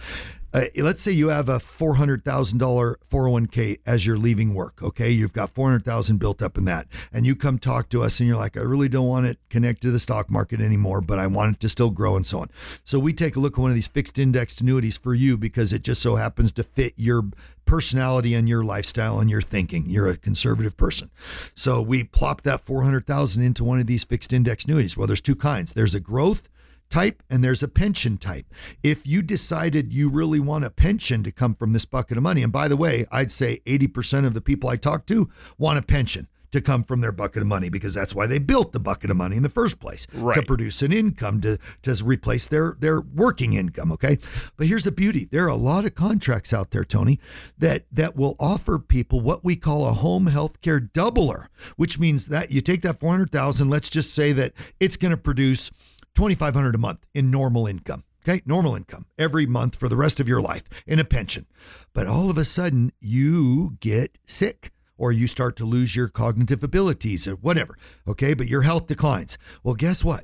Uh, 0.54 0.66
let's 0.78 1.02
say 1.02 1.12
you 1.12 1.30
have 1.30 1.50
a 1.50 1.58
$400,000 1.58 2.96
401k 3.10 3.80
as 3.86 4.06
you're 4.06 4.18
leaving 4.18 4.54
work. 4.54 4.82
Okay, 4.84 5.10
you've 5.10 5.34
got 5.34 5.50
four 5.50 5.70
hundred 5.70 5.86
thousand 5.86 6.18
built 6.18 6.42
up 6.42 6.58
in 6.58 6.66
that, 6.66 6.88
and 7.12 7.26
you 7.26 7.36
come 7.36 7.58
talk 7.58 7.90
to 7.90 8.02
us, 8.02 8.20
and 8.20 8.28
you're 8.28 8.38
like, 8.38 8.58
I 8.58 8.62
really 8.62 8.90
don't 8.90 9.08
want 9.08 9.26
it 9.26 9.38
connected 9.50 9.88
to 9.88 9.92
the 9.92 10.00
stock 10.00 10.30
market 10.30 10.62
anymore, 10.62 11.02
but 11.02 11.20
I 11.20 11.28
want 11.28 11.56
it 11.56 11.60
to 11.62 11.70
still 11.70 11.90
grow 11.90 12.16
and 12.16 12.26
so 12.26 12.40
on. 12.40 12.50
So 12.84 13.00
we 13.00 13.14
take 13.14 13.36
a 13.36 13.40
look 13.40 13.54
at 13.54 13.62
one 13.62 13.72
of 13.72 13.76
these 13.76 13.88
fixed 13.88 14.20
indexed 14.20 14.62
annuities 14.62 14.98
for 14.98 15.14
you 15.14 15.38
because 15.38 15.74
it 15.74 15.84
just 15.84 16.02
so 16.02 16.16
happens 16.16 16.52
to 16.54 16.64
fit 16.64 16.94
your 16.98 17.24
personality 17.66 18.34
and 18.34 18.50
your 18.50 18.64
lifestyle 18.64 19.20
and 19.20 19.30
your 19.30 19.42
thinking. 19.42 19.86
You're 19.90 20.10
a 20.10 20.18
conservative 20.18 20.76
person. 20.78 21.10
So 21.56 21.82
we 21.82 22.04
plop 22.04 22.42
that 22.42 22.62
400,000 22.62 23.44
into 23.44 23.64
one 23.64 23.80
of 23.80 23.88
these 23.88 24.04
fixed 24.04 24.34
index 24.34 24.66
annuities. 24.66 24.98
Well, 24.98 25.08
there's 25.08 25.22
two 25.22 25.36
kinds. 25.36 25.74
There's 25.74 25.96
a 25.96 26.00
growth 26.00 26.50
type 26.94 27.24
and 27.28 27.44
there's 27.44 27.64
a 27.64 27.68
pension 27.68 28.18
type. 28.18 28.46
If 28.84 29.08
you 29.08 29.24
decided 29.24 29.92
you 29.92 30.10
really 30.10 30.40
want 30.40 30.64
a 30.64 30.70
pension 30.70 31.24
to 31.24 31.32
come 31.32 31.56
from 31.56 31.74
this 31.74 31.86
bucket 31.86 32.18
of 32.18 32.24
money, 32.24 32.44
and 32.44 32.54
by 32.54 32.68
the 32.68 32.78
way, 32.78 33.08
I'd 33.12 33.32
say 33.32 33.62
80% 33.66 34.28
of 34.28 34.36
the 34.36 34.42
people 34.42 34.70
I 34.70 34.76
talk 34.76 35.08
to 35.08 35.28
want 35.58 35.80
a 35.80 35.82
pension 35.82 36.28
to 36.52 36.62
come 36.62 36.84
from 36.84 37.02
their 37.02 37.12
bucket 37.12 37.42
of 37.42 37.48
money 37.48 37.68
because 37.68 37.96
that's 37.96 38.14
why 38.14 38.28
they 38.28 38.38
built 38.38 38.74
the 38.74 38.80
bucket 38.80 39.10
of 39.10 39.18
money 39.18 39.36
in 39.36 39.42
the 39.42 39.50
first 39.50 39.80
place 39.80 40.06
right. 40.14 40.36
to 40.36 40.44
produce 40.44 40.84
an 40.84 40.94
income 40.94 41.42
to, 41.42 41.58
to 41.82 41.96
replace 42.06 42.46
their 42.46 42.78
their 42.80 43.02
working 43.02 43.54
income 43.54 43.92
okay 43.92 44.20
but 44.56 44.68
here's 44.68 44.84
the 44.84 44.92
beauty 44.92 45.28
there 45.32 45.46
are 45.46 45.48
a 45.48 45.56
lot 45.56 45.84
of 45.84 45.96
contracts 45.96 46.54
out 46.54 46.70
there 46.70 46.84
tony 46.84 47.20
that 47.58 47.86
that 47.92 48.16
will 48.16 48.36
offer 48.40 48.78
people 48.78 49.20
what 49.20 49.44
we 49.44 49.56
call 49.56 49.88
a 49.88 49.94
home 49.94 50.28
health 50.28 50.62
care 50.62 50.80
doubler 50.80 51.48
which 51.76 51.98
means 51.98 52.28
that 52.28 52.52
you 52.52 52.62
take 52.62 52.84
that 52.84 53.00
400000 53.00 53.68
let's 53.68 53.90
just 53.90 54.14
say 54.14 54.32
that 54.32 54.54
it's 54.80 54.96
going 54.96 55.10
to 55.10 55.18
produce 55.18 55.72
2500 56.16 56.76
a 56.76 56.78
month 56.78 57.06
in 57.14 57.32
normal 57.32 57.68
income. 57.68 58.04
Okay, 58.26 58.42
normal 58.46 58.76
income 58.76 59.06
every 59.18 59.46
month 59.46 59.76
for 59.76 59.90
the 59.90 59.98
rest 59.98 60.20
of 60.20 60.30
your 60.30 60.42
life 60.42 60.64
in 60.88 60.98
a 60.98 61.04
pension. 61.04 61.46
But 61.94 62.08
all 62.08 62.30
of 62.30 62.38
a 62.38 62.46
sudden, 62.46 62.94
you 63.02 63.78
get 63.82 64.18
sick 64.26 64.72
or 64.98 65.12
you 65.12 65.28
start 65.28 65.58
to 65.58 65.66
lose 65.66 65.96
your 65.96 66.08
cognitive 66.08 66.64
abilities 66.64 67.28
or 67.28 67.36
whatever. 67.36 67.76
Okay, 68.08 68.34
but 68.34 68.48
your 68.48 68.62
health 68.62 68.88
declines. 68.88 69.38
Well, 69.64 69.76
guess 69.76 70.04
what? 70.06 70.24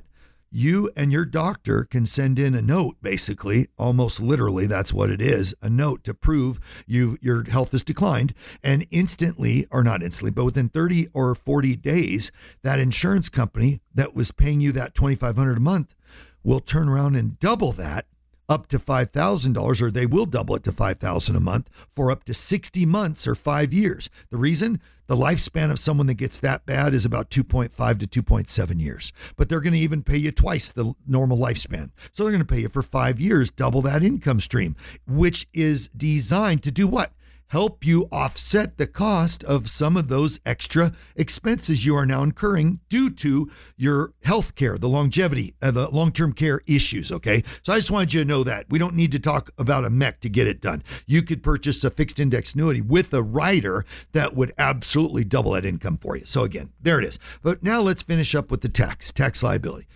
You 0.50 0.90
and 0.96 1.12
your 1.12 1.24
doctor 1.24 1.84
can 1.84 2.04
send 2.04 2.38
in 2.38 2.54
a 2.54 2.62
note 2.62 2.96
basically 3.00 3.68
almost 3.78 4.20
literally 4.20 4.66
that's 4.66 4.92
what 4.92 5.10
it 5.10 5.20
is 5.20 5.54
a 5.62 5.70
note 5.70 6.02
to 6.02 6.12
prove 6.12 6.58
you 6.86 7.16
your 7.20 7.48
health 7.48 7.70
has 7.72 7.84
declined 7.84 8.34
and 8.62 8.86
instantly 8.90 9.66
or 9.70 9.84
not 9.84 10.02
instantly 10.02 10.30
but 10.30 10.44
within 10.44 10.68
30 10.68 11.08
or 11.14 11.34
40 11.34 11.76
days 11.76 12.32
that 12.62 12.80
insurance 12.80 13.28
company 13.28 13.80
that 13.94 14.14
was 14.14 14.32
paying 14.32 14.60
you 14.60 14.72
that 14.72 14.94
2,500 14.94 15.56
a 15.56 15.60
month 15.60 15.94
will 16.42 16.60
turn 16.60 16.88
around 16.88 17.14
and 17.14 17.38
double 17.38 17.72
that 17.72 18.06
up 18.48 18.66
to 18.66 18.80
$5,000 18.80 19.80
or 19.80 19.90
they 19.92 20.06
will 20.06 20.26
double 20.26 20.56
it 20.56 20.64
to 20.64 20.72
5,000 20.72 21.36
a 21.36 21.40
month 21.40 21.70
for 21.88 22.10
up 22.10 22.24
to 22.24 22.34
60 22.34 22.84
months 22.84 23.28
or 23.28 23.36
5 23.36 23.72
years. 23.72 24.10
The 24.30 24.36
reason 24.36 24.80
the 25.10 25.16
lifespan 25.16 25.72
of 25.72 25.78
someone 25.80 26.06
that 26.06 26.14
gets 26.14 26.38
that 26.38 26.64
bad 26.66 26.94
is 26.94 27.04
about 27.04 27.30
2.5 27.30 28.08
to 28.08 28.22
2.7 28.22 28.80
years. 28.80 29.12
But 29.36 29.48
they're 29.48 29.60
going 29.60 29.72
to 29.72 29.78
even 29.80 30.04
pay 30.04 30.18
you 30.18 30.30
twice 30.30 30.70
the 30.70 30.94
normal 31.04 31.36
lifespan. 31.36 31.90
So 32.12 32.22
they're 32.22 32.30
going 32.30 32.46
to 32.46 32.54
pay 32.54 32.60
you 32.60 32.68
for 32.68 32.80
5 32.80 33.18
years, 33.18 33.50
double 33.50 33.82
that 33.82 34.04
income 34.04 34.38
stream, 34.38 34.76
which 35.08 35.48
is 35.52 35.88
designed 35.88 36.62
to 36.62 36.70
do 36.70 36.86
what? 36.86 37.12
Help 37.50 37.84
you 37.84 38.06
offset 38.12 38.78
the 38.78 38.86
cost 38.86 39.42
of 39.42 39.68
some 39.68 39.96
of 39.96 40.06
those 40.06 40.38
extra 40.46 40.92
expenses 41.16 41.84
you 41.84 41.96
are 41.96 42.06
now 42.06 42.22
incurring 42.22 42.78
due 42.88 43.10
to 43.10 43.50
your 43.76 44.12
health 44.22 44.54
care, 44.54 44.78
the 44.78 44.88
longevity, 44.88 45.56
uh, 45.60 45.72
the 45.72 45.90
long 45.90 46.12
term 46.12 46.32
care 46.32 46.60
issues. 46.68 47.10
Okay. 47.10 47.42
So 47.64 47.72
I 47.72 47.76
just 47.76 47.90
wanted 47.90 48.14
you 48.14 48.20
to 48.20 48.28
know 48.28 48.44
that. 48.44 48.66
We 48.70 48.78
don't 48.78 48.94
need 48.94 49.10
to 49.12 49.18
talk 49.18 49.50
about 49.58 49.84
a 49.84 49.90
MEC 49.90 50.20
to 50.20 50.28
get 50.28 50.46
it 50.46 50.60
done. 50.60 50.84
You 51.08 51.22
could 51.22 51.42
purchase 51.42 51.82
a 51.82 51.90
fixed 51.90 52.20
index 52.20 52.54
annuity 52.54 52.82
with 52.82 53.12
a 53.12 53.22
rider 53.22 53.84
that 54.12 54.36
would 54.36 54.52
absolutely 54.56 55.24
double 55.24 55.50
that 55.52 55.64
income 55.64 55.98
for 55.98 56.16
you. 56.16 56.24
So 56.26 56.44
again, 56.44 56.70
there 56.80 57.00
it 57.00 57.04
is. 57.04 57.18
But 57.42 57.64
now 57.64 57.80
let's 57.80 58.04
finish 58.04 58.32
up 58.32 58.52
with 58.52 58.60
the 58.60 58.68
tax, 58.68 59.10
tax 59.10 59.42
liability. 59.42 59.88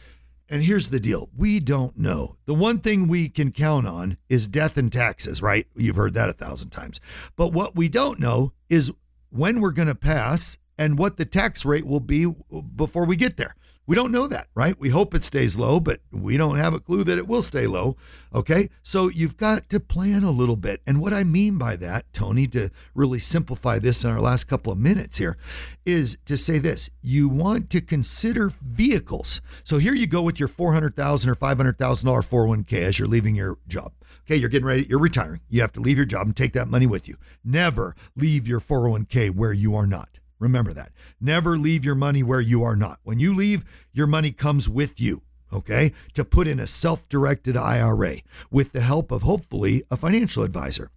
And 0.54 0.62
here's 0.62 0.90
the 0.90 1.00
deal 1.00 1.30
we 1.36 1.58
don't 1.58 1.98
know. 1.98 2.36
The 2.46 2.54
one 2.54 2.78
thing 2.78 3.08
we 3.08 3.28
can 3.28 3.50
count 3.50 3.88
on 3.88 4.18
is 4.28 4.46
death 4.46 4.76
and 4.76 4.92
taxes, 4.92 5.42
right? 5.42 5.66
You've 5.74 5.96
heard 5.96 6.14
that 6.14 6.28
a 6.28 6.32
thousand 6.32 6.70
times. 6.70 7.00
But 7.34 7.52
what 7.52 7.74
we 7.74 7.88
don't 7.88 8.20
know 8.20 8.52
is 8.68 8.92
when 9.30 9.60
we're 9.60 9.72
going 9.72 9.88
to 9.88 9.96
pass 9.96 10.58
and 10.78 10.96
what 10.96 11.16
the 11.16 11.24
tax 11.24 11.64
rate 11.64 11.88
will 11.88 11.98
be 11.98 12.32
before 12.76 13.04
we 13.04 13.16
get 13.16 13.36
there. 13.36 13.56
We 13.86 13.96
don't 13.96 14.12
know 14.12 14.26
that, 14.26 14.48
right? 14.54 14.78
We 14.78 14.88
hope 14.88 15.14
it 15.14 15.24
stays 15.24 15.58
low, 15.58 15.78
but 15.78 16.00
we 16.10 16.36
don't 16.36 16.56
have 16.56 16.72
a 16.72 16.80
clue 16.80 17.04
that 17.04 17.18
it 17.18 17.28
will 17.28 17.42
stay 17.42 17.66
low. 17.66 17.96
Okay. 18.34 18.70
So 18.82 19.08
you've 19.08 19.36
got 19.36 19.68
to 19.68 19.78
plan 19.78 20.24
a 20.24 20.30
little 20.30 20.56
bit. 20.56 20.80
And 20.86 21.00
what 21.00 21.12
I 21.12 21.22
mean 21.22 21.58
by 21.58 21.76
that, 21.76 22.10
Tony, 22.12 22.46
to 22.48 22.70
really 22.94 23.18
simplify 23.18 23.78
this 23.78 24.04
in 24.04 24.10
our 24.10 24.20
last 24.20 24.44
couple 24.44 24.72
of 24.72 24.78
minutes 24.78 25.18
here, 25.18 25.36
is 25.84 26.16
to 26.24 26.36
say 26.36 26.58
this 26.58 26.88
you 27.02 27.28
want 27.28 27.68
to 27.70 27.80
consider 27.80 28.52
vehicles. 28.62 29.42
So 29.64 29.78
here 29.78 29.94
you 29.94 30.06
go 30.06 30.22
with 30.22 30.40
your 30.40 30.48
400,000 30.48 31.30
or 31.30 31.34
$500,000 31.34 31.76
401k 31.76 32.72
as 32.78 32.98
you're 32.98 33.08
leaving 33.08 33.34
your 33.34 33.58
job. 33.68 33.92
Okay, 34.22 34.36
you're 34.36 34.48
getting 34.48 34.66
ready, 34.66 34.86
you're 34.88 34.98
retiring. 34.98 35.40
You 35.50 35.60
have 35.60 35.72
to 35.72 35.80
leave 35.80 35.98
your 35.98 36.06
job 36.06 36.26
and 36.26 36.34
take 36.34 36.54
that 36.54 36.68
money 36.68 36.86
with 36.86 37.06
you. 37.06 37.16
Never 37.44 37.94
leave 38.16 38.48
your 38.48 38.60
401k 38.60 39.34
where 39.34 39.52
you 39.52 39.74
are 39.76 39.86
not. 39.86 40.18
Remember 40.44 40.74
that. 40.74 40.92
Never 41.22 41.56
leave 41.56 41.86
your 41.86 41.94
money 41.94 42.22
where 42.22 42.40
you 42.40 42.62
are 42.62 42.76
not. 42.76 43.00
When 43.02 43.18
you 43.18 43.34
leave, 43.34 43.64
your 43.94 44.06
money 44.06 44.30
comes 44.30 44.68
with 44.68 45.00
you, 45.00 45.22
okay, 45.50 45.92
to 46.12 46.22
put 46.22 46.46
in 46.46 46.60
a 46.60 46.66
self 46.66 47.08
directed 47.08 47.56
IRA 47.56 48.16
with 48.50 48.72
the 48.72 48.82
help 48.82 49.10
of 49.10 49.22
hopefully 49.22 49.84
a 49.90 49.96
financial 49.96 50.42
advisor. 50.42 50.90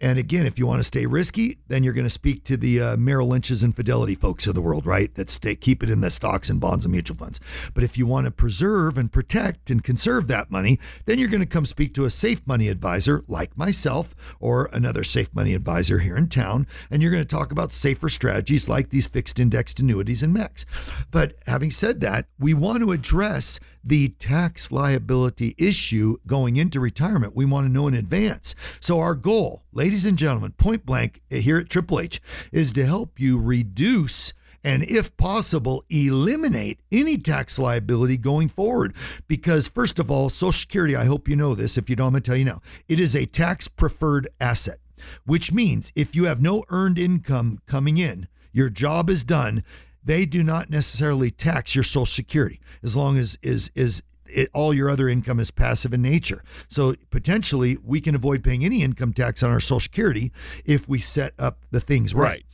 And 0.00 0.18
again, 0.18 0.46
if 0.46 0.58
you 0.58 0.66
want 0.66 0.80
to 0.80 0.84
stay 0.84 1.04
risky, 1.06 1.58
then 1.68 1.84
you're 1.84 1.92
going 1.92 2.06
to 2.06 2.10
speak 2.10 2.44
to 2.44 2.56
the 2.56 2.80
uh, 2.80 2.96
Merrill 2.96 3.28
Lynch's 3.28 3.62
and 3.62 3.76
Fidelity 3.76 4.14
folks 4.14 4.46
of 4.46 4.54
the 4.54 4.62
world, 4.62 4.86
right? 4.86 5.14
That 5.14 5.28
stay 5.28 5.54
keep 5.54 5.82
it 5.82 5.90
in 5.90 6.00
the 6.00 6.10
stocks 6.10 6.48
and 6.48 6.60
bonds 6.60 6.84
and 6.84 6.92
mutual 6.92 7.16
funds. 7.16 7.38
But 7.74 7.84
if 7.84 7.98
you 7.98 8.06
want 8.06 8.24
to 8.24 8.30
preserve 8.30 8.96
and 8.96 9.12
protect 9.12 9.70
and 9.70 9.84
conserve 9.84 10.26
that 10.28 10.50
money, 10.50 10.78
then 11.04 11.18
you're 11.18 11.28
going 11.28 11.42
to 11.42 11.46
come 11.46 11.66
speak 11.66 11.92
to 11.94 12.04
a 12.04 12.10
safe 12.10 12.40
money 12.46 12.68
advisor 12.68 13.22
like 13.28 13.56
myself 13.58 14.14
or 14.40 14.70
another 14.72 15.04
safe 15.04 15.34
money 15.34 15.54
advisor 15.54 15.98
here 15.98 16.16
in 16.16 16.28
town, 16.28 16.66
and 16.90 17.02
you're 17.02 17.12
going 17.12 17.22
to 17.22 17.28
talk 17.36 17.52
about 17.52 17.72
safer 17.72 18.08
strategies 18.08 18.68
like 18.68 18.90
these 18.90 19.06
fixed 19.06 19.38
indexed 19.38 19.80
annuities 19.80 20.22
and 20.22 20.34
MECs. 20.34 20.64
But 21.10 21.34
having 21.46 21.70
said 21.70 22.00
that, 22.00 22.26
we 22.38 22.54
want 22.54 22.80
to 22.80 22.92
address 22.92 23.60
the 23.82 24.10
tax 24.10 24.70
liability 24.70 25.54
issue 25.58 26.16
going 26.26 26.56
into 26.56 26.80
retirement. 26.80 27.34
We 27.34 27.44
want 27.44 27.66
to 27.66 27.72
know 27.72 27.88
in 27.88 27.94
advance. 27.94 28.54
So, 28.80 29.00
our 29.00 29.14
goal, 29.14 29.64
ladies 29.72 30.06
and 30.06 30.18
gentlemen, 30.18 30.52
point 30.52 30.84
blank 30.84 31.22
here 31.30 31.58
at 31.58 31.68
Triple 31.68 32.00
H, 32.00 32.20
is 32.52 32.72
to 32.72 32.86
help 32.86 33.18
you 33.18 33.40
reduce 33.40 34.32
and, 34.62 34.82
if 34.84 35.16
possible, 35.16 35.84
eliminate 35.88 36.80
any 36.92 37.16
tax 37.16 37.58
liability 37.58 38.16
going 38.16 38.48
forward. 38.48 38.94
Because, 39.26 39.68
first 39.68 39.98
of 39.98 40.10
all, 40.10 40.28
Social 40.28 40.52
Security, 40.52 40.94
I 40.94 41.04
hope 41.04 41.28
you 41.28 41.36
know 41.36 41.54
this. 41.54 41.78
If 41.78 41.88
you 41.88 41.96
don't, 41.96 42.08
I'm 42.08 42.12
going 42.12 42.22
to 42.22 42.30
tell 42.30 42.38
you 42.38 42.44
now, 42.44 42.60
it 42.88 43.00
is 43.00 43.16
a 43.16 43.24
tax 43.26 43.68
preferred 43.68 44.28
asset, 44.40 44.78
which 45.24 45.52
means 45.52 45.92
if 45.94 46.14
you 46.14 46.24
have 46.24 46.42
no 46.42 46.64
earned 46.68 46.98
income 46.98 47.60
coming 47.66 47.96
in, 47.96 48.28
your 48.52 48.68
job 48.68 49.08
is 49.08 49.24
done 49.24 49.62
they 50.04 50.26
do 50.26 50.42
not 50.42 50.70
necessarily 50.70 51.30
tax 51.30 51.74
your 51.74 51.84
social 51.84 52.06
security 52.06 52.60
as 52.82 52.96
long 52.96 53.18
as 53.18 53.38
is 53.42 53.70
is 53.74 54.02
it, 54.32 54.48
all 54.54 54.72
your 54.72 54.88
other 54.88 55.08
income 55.08 55.40
is 55.40 55.50
passive 55.50 55.92
in 55.92 56.02
nature. 56.02 56.44
So 56.68 56.94
potentially 57.10 57.78
we 57.84 58.00
can 58.00 58.14
avoid 58.14 58.44
paying 58.44 58.64
any 58.64 58.82
income 58.82 59.12
tax 59.12 59.42
on 59.42 59.50
our 59.50 59.60
social 59.60 59.80
security 59.80 60.32
if 60.64 60.88
we 60.88 61.00
set 61.00 61.34
up 61.38 61.58
the 61.70 61.80
things 61.80 62.14
right. 62.14 62.28
right. 62.28 62.44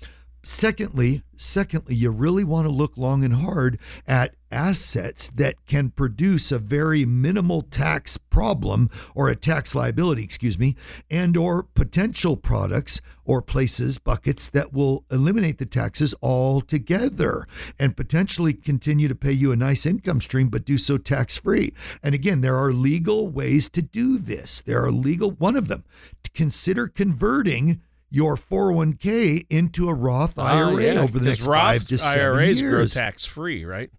Secondly, 0.49 1.25
secondly, 1.35 1.97
you 1.97 2.09
really 2.09 2.45
want 2.45 2.69
to 2.69 2.73
look 2.73 2.97
long 2.97 3.25
and 3.25 3.35
hard 3.35 3.81
at 4.07 4.37
assets 4.53 5.29
that 5.29 5.57
can 5.67 5.91
produce 5.91 6.53
a 6.53 6.59
very 6.61 7.05
minimal 7.05 7.63
tax 7.63 8.17
problem 8.17 8.89
or 9.13 9.29
a 9.29 9.35
tax 9.35 9.75
liability, 9.75 10.23
excuse 10.23 10.57
me, 10.57 10.77
and 11.11 11.37
or 11.37 11.65
potential 11.65 12.37
products 12.37 13.01
or 13.25 13.43
places 13.43 13.99
buckets 13.99 14.49
that 14.49 14.73
will 14.73 15.05
eliminate 15.11 15.59
the 15.59 15.67
taxes 15.67 16.15
altogether 16.23 17.45
and 17.77 17.97
potentially 17.97 18.55
continue 18.55 19.09
to 19.09 19.17
pay 19.17 19.33
you 19.33 19.51
a 19.51 19.57
nice 19.57 19.85
income 19.85 20.21
stream 20.21 20.49
but 20.49 20.65
do 20.65 20.79
so 20.79 20.97
tax 20.97 21.37
free. 21.37 21.73
And 22.05 22.15
again, 22.15 22.41
there 22.41 22.57
are 22.57 22.73
legal 22.73 23.27
ways 23.27 23.69
to 23.71 23.83
do 23.83 24.17
this. 24.17 24.63
There 24.63 24.85
are 24.85 24.93
legal 24.93 25.33
one 25.33 25.57
of 25.57 25.67
them 25.67 25.83
to 26.23 26.31
consider 26.31 26.87
converting 26.87 27.81
your 28.17 28.37
401k 28.37 29.47
into 29.51 29.91
a 29.91 29.95
Roth 29.95 30.39
IRA 30.39 30.69
oh, 30.69 30.79
yeah, 30.79 31.01
over 31.01 31.19
the 31.19 31.27
next 31.27 31.47
Roth 31.47 31.61
five 31.61 31.85
to 31.89 31.99
seven 31.99 32.39
IRAs 32.39 32.61
years. 32.63 32.95
grow 32.95 33.03
tax 33.03 33.27
free, 33.27 33.67
right? 33.67 33.91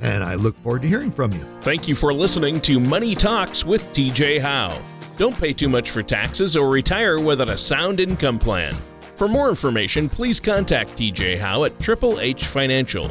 and 0.00 0.22
I 0.22 0.34
look 0.34 0.56
forward 0.56 0.82
to 0.82 0.88
hearing 0.88 1.10
from 1.10 1.32
you. 1.32 1.38
Thank 1.38 1.88
you 1.88 1.94
for 1.94 2.12
listening 2.12 2.60
to 2.62 2.78
Money 2.80 3.14
Talks 3.14 3.64
with 3.64 3.82
TJ 3.94 4.40
Howe. 4.40 4.80
Don't 5.16 5.38
pay 5.38 5.52
too 5.52 5.68
much 5.68 5.90
for 5.90 6.02
taxes 6.02 6.56
or 6.56 6.68
retire 6.68 7.18
without 7.18 7.48
a 7.48 7.56
sound 7.56 8.00
income 8.00 8.38
plan. 8.38 8.74
For 9.16 9.28
more 9.28 9.48
information, 9.48 10.10
please 10.10 10.40
contact 10.40 10.90
TJ 10.90 11.38
Howe 11.38 11.64
at 11.64 11.78
Triple 11.80 12.20
H 12.20 12.46
Financial. 12.46 13.10